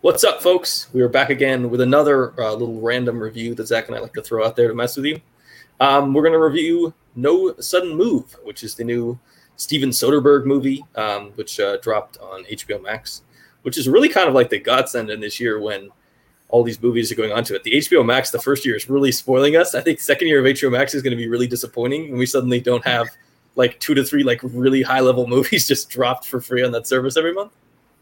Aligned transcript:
What's 0.00 0.22
up, 0.22 0.40
folks? 0.40 0.88
We 0.92 1.00
are 1.00 1.08
back 1.08 1.28
again 1.28 1.70
with 1.70 1.80
another 1.80 2.32
uh, 2.40 2.52
little 2.52 2.80
random 2.80 3.18
review 3.18 3.56
that 3.56 3.66
Zack 3.66 3.88
and 3.88 3.96
I 3.96 3.98
like 3.98 4.14
to 4.14 4.22
throw 4.22 4.46
out 4.46 4.54
there 4.54 4.68
to 4.68 4.74
mess 4.74 4.94
with 4.94 5.06
you. 5.06 5.20
Um, 5.80 6.14
we're 6.14 6.22
going 6.22 6.34
to 6.34 6.38
review 6.38 6.94
No 7.16 7.52
Sudden 7.58 7.96
Move, 7.96 8.36
which 8.44 8.62
is 8.62 8.76
the 8.76 8.84
new 8.84 9.18
Steven 9.56 9.90
Soderbergh 9.90 10.44
movie, 10.44 10.84
um, 10.94 11.32
which 11.34 11.58
uh, 11.58 11.78
dropped 11.78 12.16
on 12.18 12.44
HBO 12.44 12.80
Max, 12.80 13.22
which 13.62 13.76
is 13.76 13.88
really 13.88 14.08
kind 14.08 14.28
of 14.28 14.34
like 14.34 14.50
the 14.50 14.60
godsend 14.60 15.10
in 15.10 15.18
this 15.18 15.40
year 15.40 15.58
when 15.60 15.90
all 16.48 16.62
these 16.62 16.80
movies 16.80 17.10
are 17.10 17.16
going 17.16 17.32
on 17.32 17.42
to 17.42 17.56
it. 17.56 17.64
The 17.64 17.72
HBO 17.72 18.06
Max, 18.06 18.30
the 18.30 18.38
first 18.38 18.64
year 18.64 18.76
is 18.76 18.88
really 18.88 19.10
spoiling 19.10 19.56
us. 19.56 19.74
I 19.74 19.80
think 19.80 19.98
second 19.98 20.28
year 20.28 20.38
of 20.38 20.44
HBO 20.44 20.70
Max 20.70 20.94
is 20.94 21.02
going 21.02 21.10
to 21.10 21.16
be 21.16 21.26
really 21.26 21.48
disappointing 21.48 22.10
when 22.10 22.20
we 22.20 22.26
suddenly 22.26 22.60
don't 22.60 22.84
have 22.84 23.08
like 23.56 23.80
two 23.80 23.94
to 23.94 24.04
three 24.04 24.22
like 24.22 24.38
really 24.44 24.82
high 24.82 25.00
level 25.00 25.26
movies 25.36 25.66
just 25.66 25.90
dropped 25.90 26.24
for 26.24 26.40
free 26.40 26.62
on 26.62 26.70
that 26.70 26.86
service 26.86 27.16
every 27.16 27.34
month. 27.34 27.50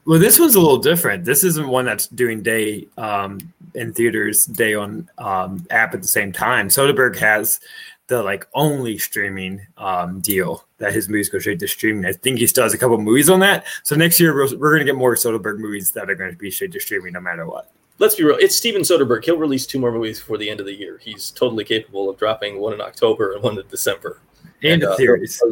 Well, 0.07 0.20
this 0.20 0.38
one's 0.38 0.54
a 0.54 0.61
little 0.61 0.79
different. 0.79 1.25
This 1.25 1.43
isn't 1.43 1.66
one 1.66 1.84
that's 1.84 2.06
doing 2.06 2.41
day 2.41 2.86
um, 2.97 3.41
in 3.74 3.92
theaters, 3.92 4.47
day 4.47 4.74
on 4.74 5.09
um, 5.19 5.66
app 5.70 5.95
at 5.95 6.02
the 6.02 6.09
same 6.09 6.33
time. 6.33 6.69
Soderbergh 6.69 7.16
has 7.19 7.59
the 8.06 8.23
like 8.23 8.47
only 8.55 8.98
streaming 8.98 9.66
um, 9.78 10.20
deal 10.20 10.64
that 10.78 10.92
his 10.92 11.09
movies 11.09 11.28
go 11.28 11.41
straight 11.41 11.59
to 11.59 11.66
streaming. 11.66 12.06
I 12.06 12.12
think 12.12 12.38
he 12.38 12.47
still 12.47 12.62
has 12.62 12.73
a 12.73 12.78
couple 12.78 12.97
movies 12.98 13.28
on 13.28 13.41
that. 13.41 13.64
So 13.83 13.97
next 13.97 14.20
year 14.20 14.33
we're, 14.33 14.56
we're 14.56 14.70
going 14.70 14.78
to 14.78 14.84
get 14.84 14.95
more 14.95 15.16
Soderbergh 15.16 15.59
movies 15.59 15.91
that 15.92 16.09
are 16.09 16.14
going 16.14 16.30
to 16.30 16.36
be 16.36 16.52
straight 16.52 16.70
to 16.73 16.80
streaming 16.80 17.14
no 17.14 17.20
matter 17.20 17.45
what. 17.45 17.73
Let's 17.98 18.14
be 18.14 18.23
real. 18.23 18.36
It's 18.38 18.55
Steven 18.55 18.83
Soderbergh. 18.83 19.25
He'll 19.25 19.38
release 19.38 19.66
two 19.66 19.80
more 19.80 19.91
movies 19.91 20.20
before 20.20 20.38
the 20.38 20.48
end 20.48 20.61
of 20.61 20.66
the 20.66 20.75
year. 20.75 20.98
He's 21.02 21.33
totally 21.33 21.64
capable 21.64 22.09
of 22.09 22.16
dropping 22.16 22.61
one 22.61 22.75
in 22.75 22.80
October 22.80 23.33
and 23.33 23.42
one 23.42 23.59
in 23.59 23.66
December. 23.69 24.20
And, 24.62 24.83
and 24.83 24.84
uh, 24.84 24.97
theories. 24.97 25.42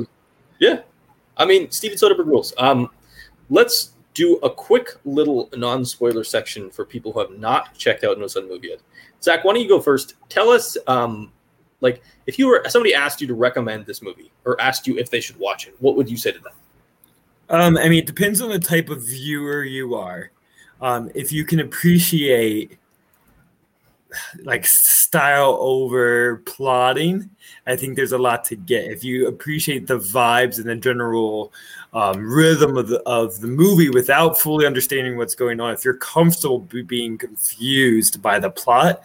Yeah. 0.61 0.83
I 1.37 1.45
mean, 1.45 1.73
Steven 1.73 1.99
Soderbergh 1.99 2.27
rules. 2.27 2.55
Um, 2.59 2.89
let's 3.51 3.94
do 4.15 4.37
a 4.39 4.51
quick 4.51 4.91
little 5.05 5.51
non-spoiler 5.55 6.25
section 6.25 6.71
for 6.71 6.85
people 6.85 7.13
who 7.13 7.21
have 7.21 7.33
not 7.33 7.75
checked 7.75 8.05
out 8.05 8.19
No 8.19 8.27
Sudden 8.27 8.49
Move 8.49 8.65
yet. 8.65 8.81
Zack, 9.23 9.45
why 9.45 9.53
don't 9.53 9.63
you 9.63 9.69
go 9.69 9.81
first? 9.81 10.15
Tell 10.29 10.51
us, 10.51 10.77
um, 10.87 11.33
like, 11.81 12.03
if 12.27 12.39
you 12.39 12.47
were 12.47 12.65
somebody 12.69 12.95
asked 12.95 13.21
you 13.21 13.27
to 13.27 13.35
recommend 13.35 13.87
this 13.87 14.01
movie 14.03 14.31
or 14.45 14.59
asked 14.61 14.87
you 14.87 14.97
if 14.99 15.11
they 15.11 15.21
should 15.21 15.39
watch 15.39 15.67
it, 15.67 15.75
what 15.81 15.97
would 15.97 16.09
you 16.09 16.17
say 16.17 16.33
to 16.33 16.39
them? 16.39 16.53
Um, 17.51 17.77
I 17.77 17.89
mean, 17.89 17.99
it 17.99 18.07
depends 18.07 18.41
on 18.41 18.49
the 18.51 18.59
type 18.59 18.89
of 18.89 19.03
viewer 19.03 19.65
you 19.65 19.95
are. 19.95 20.31
Um, 20.81 21.11
if 21.15 21.33
you 21.33 21.45
can 21.45 21.61
appreciate 21.61 22.79
like 24.43 24.67
style 24.67 25.57
over 25.61 26.39
plotting, 26.47 27.31
I 27.67 27.77
think 27.77 27.97
there's 27.97 28.13
a 28.13 28.19
lot 28.19 28.45
to 28.47 28.57
get. 28.57 28.91
If 28.91 29.05
you 29.05 29.29
appreciate 29.29 29.87
the 29.87 29.99
vibes 29.99 30.59
and 30.59 30.69
the 30.69 30.77
general 30.77 31.53
um, 31.93 32.29
rhythm 32.29 32.77
of 32.77 32.89
the 32.89 33.01
of 33.07 33.41
the 33.41 33.47
movie 33.47 33.91
without 33.91 34.39
fully 34.39 34.67
understanding 34.67 35.17
what's 35.17 35.35
going 35.35 35.61
on, 35.61 35.73
if 35.73 35.85
you're 35.85 35.95
comfortable 35.95 36.59
being 36.59 37.17
confused 37.17 38.21
by 38.21 38.39
the 38.39 38.51
plot, 38.51 39.03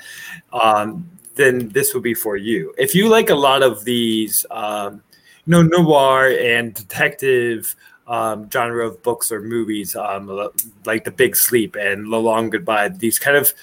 um, 0.51 1.09
then 1.35 1.69
this 1.69 1.93
will 1.93 2.01
be 2.01 2.13
for 2.13 2.35
you. 2.35 2.73
If 2.77 2.93
you 2.93 3.07
like 3.07 3.29
a 3.29 3.35
lot 3.35 3.63
of 3.63 3.85
these, 3.85 4.45
um, 4.51 5.01
you 5.45 5.51
know, 5.51 5.61
noir 5.61 6.27
and 6.37 6.73
detective 6.73 7.75
um, 8.07 8.49
genre 8.51 8.87
of 8.87 9.01
books 9.03 9.31
or 9.31 9.41
movies, 9.41 9.95
um, 9.95 10.49
like 10.85 11.05
The 11.05 11.11
Big 11.11 11.35
Sleep 11.35 11.75
and 11.75 12.11
The 12.11 12.17
Long 12.17 12.49
Goodbye, 12.49 12.89
these 12.89 13.19
kind 13.19 13.37
of 13.37 13.53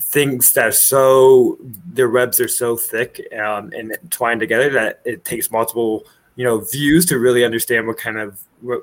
things 0.00 0.52
that 0.54 0.68
are 0.68 0.72
so 0.72 1.58
their 1.60 2.08
webs 2.08 2.40
are 2.40 2.48
so 2.48 2.76
thick 2.76 3.20
um, 3.38 3.70
and 3.76 3.96
twined 4.10 4.40
together 4.40 4.70
that 4.70 5.00
it 5.04 5.24
takes 5.24 5.50
multiple 5.50 6.04
you 6.36 6.44
know 6.44 6.58
views 6.58 7.04
to 7.06 7.18
really 7.18 7.44
understand 7.44 7.86
what 7.86 7.98
kind 7.98 8.18
of 8.18 8.40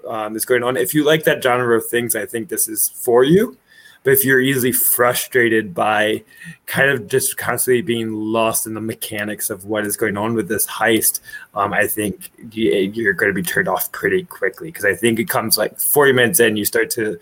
um, 0.07 0.35
is 0.35 0.45
going 0.45 0.63
on. 0.63 0.77
If 0.77 0.93
you 0.93 1.03
like 1.03 1.23
that 1.23 1.41
genre 1.41 1.77
of 1.77 1.87
things, 1.87 2.15
I 2.15 2.25
think 2.25 2.49
this 2.49 2.67
is 2.67 2.89
for 2.89 3.23
you. 3.23 3.57
But 4.03 4.13
if 4.13 4.23
you're 4.23 4.39
easily 4.39 4.71
frustrated 4.71 5.73
by 5.73 6.23
kind 6.65 6.89
of 6.89 7.07
just 7.07 7.35
constantly 7.35 7.81
being 7.81 8.13
lost 8.13 8.65
in 8.65 8.73
the 8.73 8.79
mechanics 8.79 9.49
of 9.49 9.65
what 9.65 9.85
is 9.85 9.97
going 9.97 10.15
on 10.15 10.33
with 10.33 10.47
this 10.47 10.65
heist, 10.65 11.19
um, 11.55 11.73
I 11.73 11.87
think 11.87 12.31
you're 12.53 13.13
going 13.13 13.31
to 13.31 13.35
be 13.35 13.43
turned 13.43 13.67
off 13.67 13.91
pretty 13.91 14.23
quickly 14.23 14.69
because 14.69 14.85
I 14.85 14.93
think 14.93 15.19
it 15.19 15.27
comes 15.27 15.57
like 15.57 15.79
40 15.79 16.13
minutes 16.13 16.39
in, 16.39 16.55
you 16.55 16.63
start 16.63 16.89
to 16.91 17.19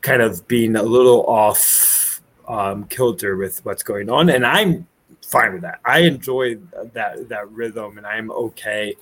kind 0.00 0.22
of 0.22 0.46
being 0.48 0.74
a 0.74 0.82
little 0.82 1.26
off 1.26 2.01
um, 2.48 2.84
kilter 2.84 3.36
with 3.36 3.64
what's 3.64 3.82
going 3.82 4.10
on, 4.10 4.30
and 4.30 4.44
I'm 4.46 4.86
fine 5.24 5.52
with 5.52 5.62
that. 5.62 5.80
I 5.84 6.00
enjoy 6.00 6.56
that 6.92 7.28
that 7.28 7.50
rhythm, 7.50 7.98
and 7.98 8.06
I'm 8.06 8.30
okay, 8.30 8.94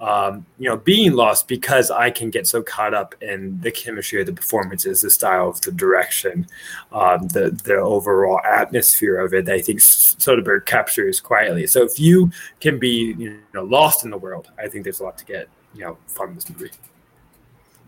um, 0.00 0.46
you 0.58 0.68
know, 0.68 0.76
being 0.76 1.12
lost 1.12 1.48
because 1.48 1.90
I 1.90 2.10
can 2.10 2.30
get 2.30 2.46
so 2.46 2.62
caught 2.62 2.94
up 2.94 3.14
in 3.22 3.60
the 3.60 3.70
chemistry 3.70 4.20
of 4.20 4.26
the 4.26 4.32
performances, 4.32 5.00
the 5.00 5.10
style 5.10 5.48
of 5.48 5.60
the 5.60 5.72
direction, 5.72 6.46
um, 6.92 7.28
the 7.28 7.50
the 7.64 7.76
overall 7.76 8.40
atmosphere 8.44 9.18
of 9.18 9.34
it. 9.34 9.48
I 9.48 9.60
think 9.60 9.80
Soderbergh 9.80 10.66
captures 10.66 11.20
quietly. 11.20 11.66
So 11.66 11.82
if 11.84 11.98
you 11.98 12.30
can 12.60 12.78
be 12.78 13.14
you 13.18 13.40
know 13.54 13.64
lost 13.64 14.04
in 14.04 14.10
the 14.10 14.18
world, 14.18 14.50
I 14.58 14.68
think 14.68 14.84
there's 14.84 15.00
a 15.00 15.04
lot 15.04 15.18
to 15.18 15.24
get 15.24 15.48
you 15.74 15.82
know 15.82 15.98
from 16.06 16.34
this 16.34 16.48
movie. 16.48 16.70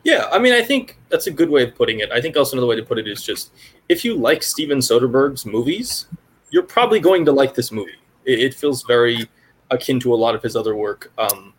Yeah, 0.04 0.28
I 0.32 0.38
mean, 0.38 0.52
I 0.52 0.62
think 0.62 0.98
that's 1.10 1.26
a 1.26 1.30
good 1.30 1.50
way 1.50 1.62
of 1.62 1.74
putting 1.74 2.00
it. 2.00 2.10
I 2.10 2.20
think 2.20 2.36
also 2.36 2.56
another 2.56 2.66
way 2.66 2.76
to 2.76 2.82
put 2.82 2.98
it 2.98 3.06
is 3.06 3.22
just 3.22 3.52
if 3.88 4.04
you 4.04 4.14
like 4.14 4.42
Steven 4.42 4.78
Soderbergh's 4.78 5.44
movies, 5.44 6.06
you're 6.50 6.62
probably 6.62 7.00
going 7.00 7.24
to 7.26 7.32
like 7.32 7.54
this 7.54 7.70
movie. 7.70 7.98
It, 8.24 8.38
it 8.38 8.54
feels 8.54 8.82
very 8.84 9.28
akin 9.70 10.00
to 10.00 10.14
a 10.14 10.16
lot 10.16 10.34
of 10.34 10.42
his 10.42 10.56
other 10.56 10.74
work. 10.74 11.12
Um, 11.18 11.52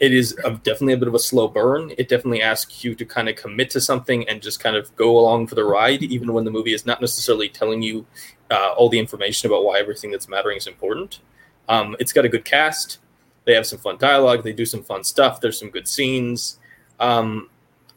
it 0.00 0.12
is 0.12 0.36
a, 0.44 0.50
definitely 0.50 0.94
a 0.94 0.96
bit 0.98 1.08
of 1.08 1.14
a 1.14 1.18
slow 1.18 1.48
burn. 1.48 1.92
It 1.98 2.08
definitely 2.08 2.42
asks 2.42 2.84
you 2.84 2.94
to 2.94 3.04
kind 3.04 3.28
of 3.28 3.36
commit 3.36 3.70
to 3.70 3.80
something 3.80 4.28
and 4.28 4.42
just 4.42 4.60
kind 4.60 4.76
of 4.76 4.94
go 4.96 5.18
along 5.18 5.46
for 5.46 5.54
the 5.54 5.64
ride, 5.64 6.02
even 6.02 6.32
when 6.32 6.44
the 6.44 6.50
movie 6.50 6.74
is 6.74 6.84
not 6.84 7.00
necessarily 7.00 7.48
telling 7.48 7.82
you 7.82 8.06
uh, 8.50 8.74
all 8.76 8.88
the 8.88 8.98
information 8.98 9.48
about 9.50 9.64
why 9.64 9.78
everything 9.78 10.10
that's 10.10 10.28
mattering 10.28 10.56
is 10.56 10.66
important. 10.66 11.20
Um, 11.68 11.96
it's 11.98 12.12
got 12.12 12.24
a 12.24 12.28
good 12.28 12.44
cast. 12.44 12.98
They 13.44 13.54
have 13.54 13.66
some 13.66 13.78
fun 13.78 13.96
dialogue. 13.98 14.44
They 14.44 14.52
do 14.52 14.66
some 14.66 14.82
fun 14.82 15.04
stuff. 15.04 15.40
There's 15.40 15.58
some 15.58 15.70
good 15.70 15.88
scenes. 15.88 16.58
Um, 17.00 17.48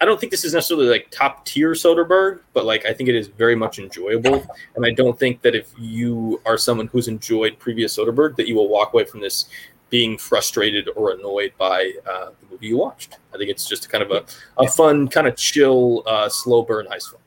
I 0.01 0.05
don't 0.05 0.19
think 0.19 0.31
this 0.31 0.43
is 0.43 0.55
necessarily 0.55 0.87
like 0.87 1.09
top 1.11 1.45
tier 1.45 1.73
Soderbergh, 1.73 2.39
but 2.53 2.65
like 2.65 2.87
I 2.87 2.93
think 2.93 3.07
it 3.07 3.15
is 3.15 3.27
very 3.27 3.55
much 3.55 3.77
enjoyable. 3.77 4.43
And 4.75 4.83
I 4.83 4.91
don't 4.91 5.17
think 5.17 5.43
that 5.43 5.53
if 5.53 5.71
you 5.77 6.41
are 6.45 6.57
someone 6.57 6.87
who's 6.87 7.07
enjoyed 7.07 7.59
previous 7.59 7.97
Soderbergh, 7.97 8.35
that 8.37 8.47
you 8.47 8.55
will 8.55 8.67
walk 8.67 8.93
away 8.93 9.05
from 9.05 9.21
this 9.21 9.45
being 9.91 10.17
frustrated 10.17 10.89
or 10.95 11.11
annoyed 11.11 11.53
by 11.59 11.91
uh, 12.09 12.31
the 12.39 12.47
movie 12.49 12.67
you 12.67 12.77
watched. 12.77 13.19
I 13.33 13.37
think 13.37 13.51
it's 13.51 13.67
just 13.67 13.89
kind 13.89 14.03
of 14.03 14.09
a, 14.09 14.25
a 14.57 14.67
fun, 14.67 15.07
kind 15.07 15.27
of 15.27 15.35
chill, 15.35 16.01
uh, 16.07 16.29
slow 16.29 16.63
burn 16.63 16.87
heist 16.87 17.11
film. 17.11 17.21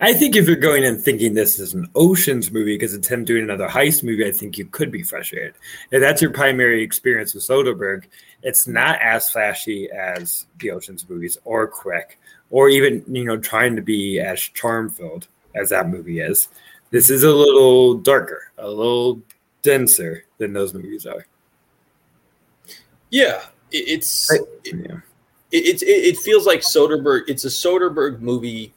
I 0.00 0.12
think 0.12 0.34
if 0.34 0.46
you're 0.46 0.56
going 0.56 0.82
in 0.82 0.98
thinking 0.98 1.34
this 1.34 1.58
is 1.58 1.72
an 1.72 1.88
Ocean's 1.94 2.50
movie 2.50 2.74
because 2.74 2.94
it's 2.94 3.06
him 3.06 3.24
doing 3.24 3.44
another 3.44 3.68
heist 3.68 4.02
movie, 4.02 4.26
I 4.26 4.32
think 4.32 4.58
you 4.58 4.66
could 4.66 4.90
be 4.90 5.02
frustrated. 5.02 5.54
If 5.90 6.00
that's 6.00 6.20
your 6.20 6.32
primary 6.32 6.82
experience 6.82 7.32
with 7.32 7.44
Soderbergh, 7.44 8.04
it's 8.42 8.66
not 8.66 9.00
as 9.00 9.30
flashy 9.30 9.88
as 9.90 10.46
the 10.58 10.72
Ocean's 10.72 11.08
movies 11.08 11.38
or 11.44 11.66
quick 11.68 12.18
or 12.50 12.68
even, 12.68 13.04
you 13.08 13.24
know, 13.24 13.36
trying 13.36 13.76
to 13.76 13.82
be 13.82 14.18
as 14.18 14.40
charm 14.40 14.90
filled 14.90 15.28
as 15.54 15.70
that 15.70 15.88
movie 15.88 16.20
is. 16.20 16.48
This 16.90 17.08
is 17.08 17.22
a 17.22 17.30
little 17.30 17.94
darker, 17.94 18.50
a 18.58 18.68
little 18.68 19.22
denser 19.62 20.24
than 20.38 20.52
those 20.52 20.74
movies 20.74 21.06
are. 21.06 21.26
Yeah, 23.10 23.42
it's 23.70 24.30
I, 24.30 24.38
yeah. 24.64 24.96
It, 25.52 25.82
it, 25.82 25.86
it 25.86 26.16
feels 26.18 26.46
like 26.46 26.60
Soderbergh. 26.60 27.22
It's 27.28 27.44
a 27.44 27.48
Soderbergh 27.48 28.20
movie 28.20 28.72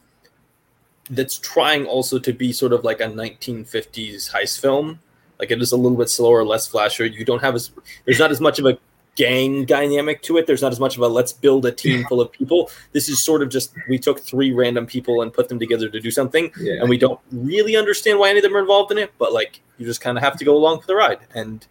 that's 1.10 1.38
trying 1.38 1.86
also 1.86 2.20
to 2.20 2.34
be 2.34 2.52
sort 2.52 2.74
of 2.74 2.84
like 2.84 3.00
a 3.00 3.06
1950s 3.06 4.32
heist 4.32 4.60
film. 4.60 5.00
Like 5.40 5.52
it 5.52 5.62
is 5.62 5.72
a 5.72 5.78
little 5.78 5.98
bit 5.98 6.10
slower, 6.10 6.44
less 6.44 6.68
flasher. 6.68 7.06
You 7.06 7.24
don't 7.24 7.42
have 7.42 7.56
as 7.56 7.72
there's 8.06 8.20
not 8.20 8.32
as 8.32 8.42
much 8.42 8.60
of 8.60 8.66
a 8.66 8.78
gang 9.16 9.66
dynamic 9.66 10.22
to 10.22 10.38
it. 10.38 10.48
There's 10.48 10.62
not 10.62 10.72
as 10.72 10.80
much 10.80 10.96
of 10.96 11.02
a 11.02 11.08
let's 11.08 11.34
build 11.34 11.66
a 11.66 11.72
team 11.72 12.06
full 12.10 12.22
of 12.22 12.32
people. 12.32 12.72
This 12.94 13.10
is 13.10 13.22
sort 13.22 13.42
of 13.42 13.50
just 13.50 13.74
we 13.90 14.00
took 14.00 14.20
three 14.20 14.52
random 14.52 14.86
people 14.86 15.22
and 15.22 15.34
put 15.34 15.50
them 15.50 15.60
together 15.60 15.90
to 15.90 16.00
do 16.00 16.12
something, 16.12 16.52
yeah. 16.60 16.80
and 16.80 16.90
we 16.90 16.98
don't 16.98 17.20
really 17.32 17.76
understand 17.76 18.20
why 18.20 18.30
any 18.30 18.40
of 18.40 18.44
them 18.44 18.56
are 18.56 18.60
involved 18.60 18.92
in 18.92 18.98
it. 18.98 19.12
But 19.18 19.34
like 19.34 19.62
you 19.78 19.86
just 19.86 20.02
kind 20.02 20.18
of 20.18 20.24
have 20.24 20.38
to 20.38 20.46
go 20.46 20.56
along 20.56 20.82
for 20.82 20.88
the 20.88 20.96
ride. 20.96 21.20
And 21.36 21.66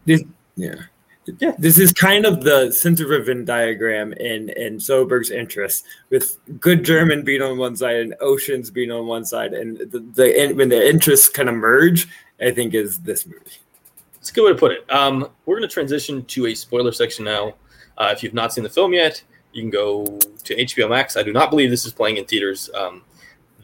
yeah, 0.57 0.75
yeah. 1.39 1.55
This 1.59 1.79
is 1.79 1.93
kind 1.93 2.25
of 2.25 2.43
the 2.43 2.71
center 2.73 3.15
of 3.15 3.27
Venn 3.27 3.45
diagram 3.45 4.13
in 4.15 4.51
in 4.51 4.79
Soderbergh's 4.79 5.31
interest, 5.31 5.85
with 6.11 6.39
good 6.61 6.85
German 6.85 7.25
being 7.25 7.43
on 7.43 7.59
one 7.59 7.77
side 7.77 7.97
and 7.97 8.15
oceans 8.21 8.71
being 8.71 8.91
on 8.91 9.07
one 9.07 9.25
side, 9.25 9.53
and 9.53 9.79
the, 9.79 10.01
the 10.15 10.53
when 10.55 10.69
the 10.69 10.89
interests 10.89 11.29
kind 11.29 11.49
of 11.49 11.55
merge, 11.55 12.09
I 12.41 12.51
think 12.51 12.75
is 12.75 13.01
this 13.01 13.27
movie. 13.27 13.59
It's 14.17 14.31
a 14.31 14.33
good 14.33 14.45
way 14.45 14.53
to 14.53 14.59
put 14.59 14.73
it. 14.73 14.91
Um, 14.91 15.29
we're 15.45 15.59
going 15.59 15.69
to 15.69 15.73
transition 15.73 16.25
to 16.25 16.47
a 16.47 16.55
spoiler 16.55 16.93
section 16.93 17.25
now. 17.25 17.55
Uh, 17.99 18.11
if 18.13 18.23
you've 18.23 18.35
not 18.35 18.53
seen 18.53 18.65
the 18.65 18.71
film 18.71 18.93
yet, 18.93 19.23
you 19.53 19.63
can 19.63 19.71
go 19.71 20.05
to 20.45 20.57
HBO 20.57 20.91
Max. 20.91 21.17
I 21.17 21.23
do 21.23 21.33
not 21.33 21.51
believe 21.51 21.71
this 21.71 21.87
is 21.87 21.93
playing 21.93 22.17
in 22.17 22.25
theaters. 22.25 22.69
Um, 22.75 23.03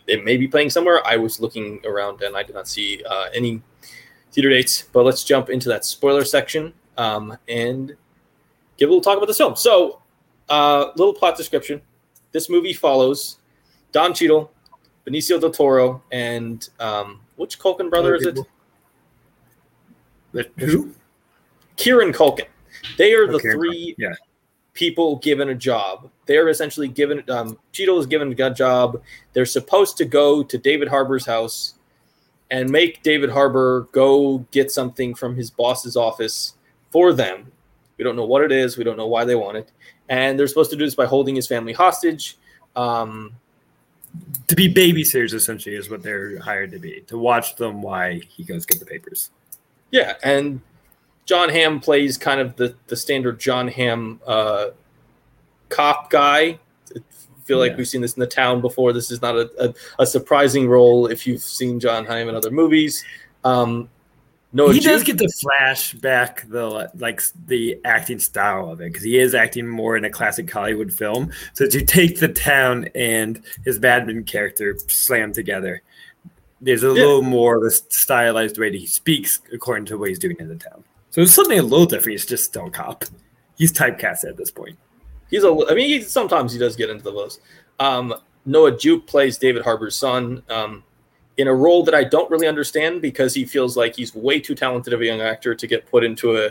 it 0.06 0.24
may 0.24 0.36
be 0.36 0.48
playing 0.48 0.70
somewhere. 0.70 1.04
I 1.06 1.16
was 1.16 1.40
looking 1.40 1.80
around 1.84 2.22
and 2.22 2.36
I 2.36 2.42
did 2.42 2.54
not 2.54 2.68
see 2.68 3.02
uh, 3.08 3.26
any 3.34 3.60
theater 4.32 4.50
dates. 4.50 4.82
But 4.92 5.04
let's 5.04 5.24
jump 5.24 5.50
into 5.50 5.68
that 5.68 5.84
spoiler 5.84 6.24
section 6.24 6.72
um, 7.02 7.36
and 7.48 7.96
give 8.76 8.88
a 8.88 8.92
little 8.92 9.00
talk 9.00 9.16
about 9.16 9.26
this 9.26 9.38
film. 9.38 9.56
So, 9.56 10.00
uh, 10.48 10.90
little 10.96 11.14
plot 11.14 11.36
description. 11.36 11.80
This 12.30 12.48
movie 12.48 12.72
follows 12.72 13.38
Don 13.90 14.14
Cheadle, 14.14 14.50
Benicio 15.06 15.40
del 15.40 15.50
Toro, 15.50 16.02
and 16.12 16.68
um, 16.78 17.20
which 17.36 17.58
Culkin 17.58 17.90
brother 17.90 18.14
is 18.14 18.26
it? 18.26 18.38
The 20.32 20.48
Who? 20.58 20.94
Kieran 21.76 22.12
Culkin. 22.12 22.46
They 22.96 23.12
are 23.12 23.26
the 23.26 23.34
Okay, 23.34 23.50
three 23.52 23.94
yeah. 23.98 24.12
people 24.72 25.16
given 25.16 25.50
a 25.50 25.54
job. 25.54 26.08
They're 26.26 26.48
essentially 26.48 26.88
given. 26.88 27.22
Um, 27.28 27.58
Cheadle 27.72 27.98
is 27.98 28.06
given 28.06 28.32
a 28.32 28.50
job. 28.50 29.02
They're 29.32 29.44
supposed 29.44 29.96
to 29.98 30.04
go 30.04 30.42
to 30.42 30.56
David 30.56 30.88
Harbour's 30.88 31.26
house 31.26 31.74
and 32.50 32.70
make 32.70 33.02
David 33.02 33.30
Harbour 33.30 33.88
go 33.92 34.38
get 34.52 34.70
something 34.70 35.14
from 35.14 35.36
his 35.36 35.50
boss's 35.50 35.96
office 35.96 36.54
for 36.92 37.12
them. 37.12 37.50
We 37.98 38.04
don't 38.04 38.16
know 38.16 38.24
what 38.26 38.44
it 38.44 38.52
is. 38.52 38.76
We 38.78 38.84
don't 38.84 38.96
know 38.96 39.06
why 39.08 39.24
they 39.24 39.34
want 39.34 39.56
it. 39.56 39.72
And 40.08 40.38
they're 40.38 40.46
supposed 40.46 40.70
to 40.70 40.76
do 40.76 40.84
this 40.84 40.94
by 40.94 41.06
holding 41.06 41.34
his 41.34 41.46
family 41.48 41.72
hostage. 41.72 42.36
Um, 42.76 43.32
To 44.48 44.54
be 44.54 44.72
babysitters, 44.72 45.32
essentially, 45.32 45.74
is 45.74 45.88
what 45.88 46.02
they're 46.02 46.38
hired 46.38 46.70
to 46.72 46.78
be 46.78 47.00
to 47.06 47.16
watch 47.18 47.56
them 47.56 47.80
while 47.82 48.12
he 48.36 48.44
goes 48.44 48.66
get 48.66 48.78
the 48.78 48.86
papers. 48.86 49.30
Yeah, 49.90 50.14
and 50.22 50.60
Jon 51.24 51.48
Hamm 51.48 51.80
plays 51.80 52.18
kind 52.18 52.40
of 52.40 52.56
the 52.56 52.74
the 52.88 52.96
standard 52.96 53.40
Jon 53.40 53.68
Hamm 53.68 54.20
uh, 54.26 54.66
cop 55.70 56.10
guy. 56.10 56.58
I 56.94 57.00
feel 57.44 57.58
like 57.58 57.72
Yeah. 57.72 57.78
we've 57.78 57.88
seen 57.88 58.02
this 58.02 58.14
in 58.14 58.20
the 58.20 58.26
town 58.26 58.60
before. 58.60 58.92
This 58.92 59.10
is 59.10 59.20
not 59.22 59.34
a, 59.36 59.50
a, 59.68 59.74
a 60.00 60.06
surprising 60.06 60.68
role 60.68 61.06
if 61.06 61.26
you've 61.26 61.42
seen 61.42 61.80
Jon 61.80 62.04
Hamm 62.04 62.28
in 62.28 62.34
other 62.34 62.50
movies. 62.50 63.02
Um, 63.44 63.88
Noah 64.54 64.74
he 64.74 64.80
does 64.80 65.02
get 65.02 65.16
to 65.18 65.28
flashback 65.42 66.48
the 66.50 66.90
like 66.94 67.22
the 67.46 67.78
acting 67.84 68.18
style 68.18 68.70
of 68.70 68.80
it 68.80 68.92
because 68.92 69.02
he 69.02 69.18
is 69.18 69.34
acting 69.34 69.66
more 69.66 69.96
in 69.96 70.04
a 70.04 70.10
classic 70.10 70.50
Hollywood 70.50 70.92
film. 70.92 71.30
So 71.54 71.66
to 71.66 71.84
take 71.84 72.20
the 72.20 72.28
town 72.28 72.88
and 72.94 73.42
his 73.64 73.80
Mad 73.80 74.06
Men 74.06 74.24
character 74.24 74.76
slam 74.88 75.32
together, 75.32 75.82
there's 76.60 76.84
a 76.84 76.88
Yeah. 76.88 76.92
little 76.92 77.22
more 77.22 77.56
of 77.56 77.62
a 77.64 77.70
stylized 77.70 78.58
way 78.58 78.70
that 78.70 78.78
he 78.78 78.86
speaks 78.86 79.40
according 79.52 79.86
to 79.86 79.96
what 79.98 80.10
he's 80.10 80.18
doing 80.18 80.36
in 80.38 80.48
the 80.48 80.56
town. 80.56 80.84
So 81.10 81.22
it's 81.22 81.32
something 81.34 81.58
a 81.58 81.62
little 81.62 81.86
different. 81.86 82.12
He's 82.12 82.26
just 82.26 82.44
still 82.44 82.66
a 82.66 82.70
cop. 82.70 83.04
He's 83.56 83.72
typecast 83.72 84.24
at 84.28 84.36
this 84.36 84.50
point. 84.50 84.78
He's 85.30 85.44
a. 85.44 85.48
I 85.70 85.74
mean, 85.74 85.88
he, 85.88 86.02
sometimes 86.02 86.52
he 86.52 86.58
does 86.58 86.76
get 86.76 86.90
into 86.90 87.04
the 87.04 87.12
buzz. 87.12 87.40
Um, 87.80 88.14
Noah 88.44 88.76
Jupe 88.76 89.06
plays 89.06 89.38
David 89.38 89.62
Harbour's 89.62 89.96
son 89.96 90.42
um, 90.50 90.84
in 91.36 91.48
a 91.48 91.54
role 91.54 91.82
that 91.84 91.94
I 91.94 92.04
don't 92.04 92.30
really 92.30 92.46
understand 92.46 93.00
because 93.00 93.34
he 93.34 93.44
feels 93.44 93.76
like 93.76 93.96
he's 93.96 94.14
way 94.14 94.40
too 94.40 94.54
talented 94.54 94.92
of 94.92 95.00
a 95.00 95.06
young 95.06 95.20
actor 95.20 95.54
to 95.54 95.66
get 95.66 95.86
put 95.90 96.04
into 96.04 96.36
a 96.36 96.50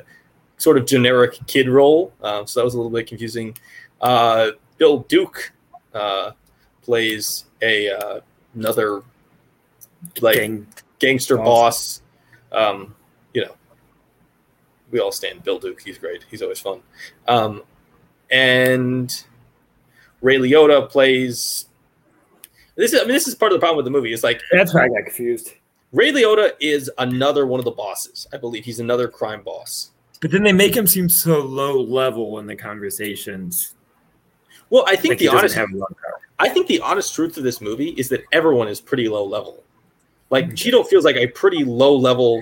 sort 0.58 0.78
of 0.78 0.86
generic 0.86 1.38
kid 1.48 1.70
role. 1.70 2.14
Uh, 2.22 2.46
so 2.46 2.60
that 2.60 2.64
was 2.64 2.74
a 2.74 2.78
little 2.78 2.92
bit 2.92 3.08
confusing. 3.08 3.56
Uh, 4.00 4.52
Bill 4.78 5.00
Duke 5.00 5.54
uh, 5.94 6.32
plays 6.82 7.46
a 7.62 7.90
uh, 7.90 8.20
another 8.56 9.04
like 10.20 10.38
Gang. 10.38 10.68
gangster 11.00 11.38
Boss. 11.38 12.02
boss. 12.52 12.70
Um, 12.72 12.96
you 13.34 13.46
know, 13.46 13.56
we 14.90 15.00
all 15.00 15.12
stand 15.12 15.44
Bill 15.44 15.60
Duke. 15.60 15.82
He's 15.82 15.98
great. 15.98 16.26
He's 16.30 16.42
always 16.42 16.60
fun. 16.60 16.82
Um, 17.28 17.64
and 18.30 19.24
Ray 20.22 20.38
Liotta 20.38 20.90
plays. 20.90 21.68
This 22.76 22.94
is. 22.94 23.00
I 23.02 23.04
mean, 23.04 23.14
this 23.14 23.28
is 23.28 23.36
part 23.36 23.52
of 23.52 23.58
the 23.58 23.60
problem 23.60 23.78
with 23.78 23.86
the 23.86 23.92
movie. 23.92 24.14
It's 24.14 24.24
like 24.24 24.42
That's 24.52 24.74
why 24.74 24.86
I 24.86 24.88
got 24.88 25.04
confused. 25.06 25.54
Ray 25.92 26.12
Liotta 26.12 26.54
is 26.60 26.90
another 27.00 27.46
one 27.46 27.60
of 27.60 27.66
the 27.66 27.72
bosses. 27.72 28.26
I 28.34 28.38
believe 28.38 28.64
he's 28.64 28.80
another 28.80 29.08
crime 29.10 29.44
boss. 29.44 29.92
But 30.22 30.32
then 30.32 30.44
they 30.44 30.54
make 30.54 30.76
him 30.76 30.88
seem 30.88 31.10
so 31.10 31.40
low 31.40 31.82
level 31.82 32.40
in 32.40 32.46
the 32.48 32.56
conversations. 32.56 33.76
Well, 34.70 34.86
I 34.88 34.96
think 34.96 35.14
Like 35.14 35.20
the 35.20 35.28
honest. 35.30 35.56
have 35.56 35.70
a 35.74 35.76
lot 35.76 35.92
of 35.92 35.98
power. 35.98 36.20
I 36.40 36.48
think 36.48 36.68
the 36.68 36.80
honest 36.80 37.14
truth 37.14 37.36
of 37.38 37.44
this 37.44 37.60
movie 37.60 37.90
is 37.98 38.08
that 38.10 38.24
everyone 38.32 38.68
is 38.70 38.80
pretty 38.80 39.10
low 39.10 39.26
level. 39.26 39.64
Like 40.30 40.46
Okay. 40.46 40.54
Cheadle 40.56 40.84
feels 40.86 41.04
like 41.04 41.18
a 41.18 41.28
pretty 41.28 41.66
low 41.66 41.94
level, 41.96 42.42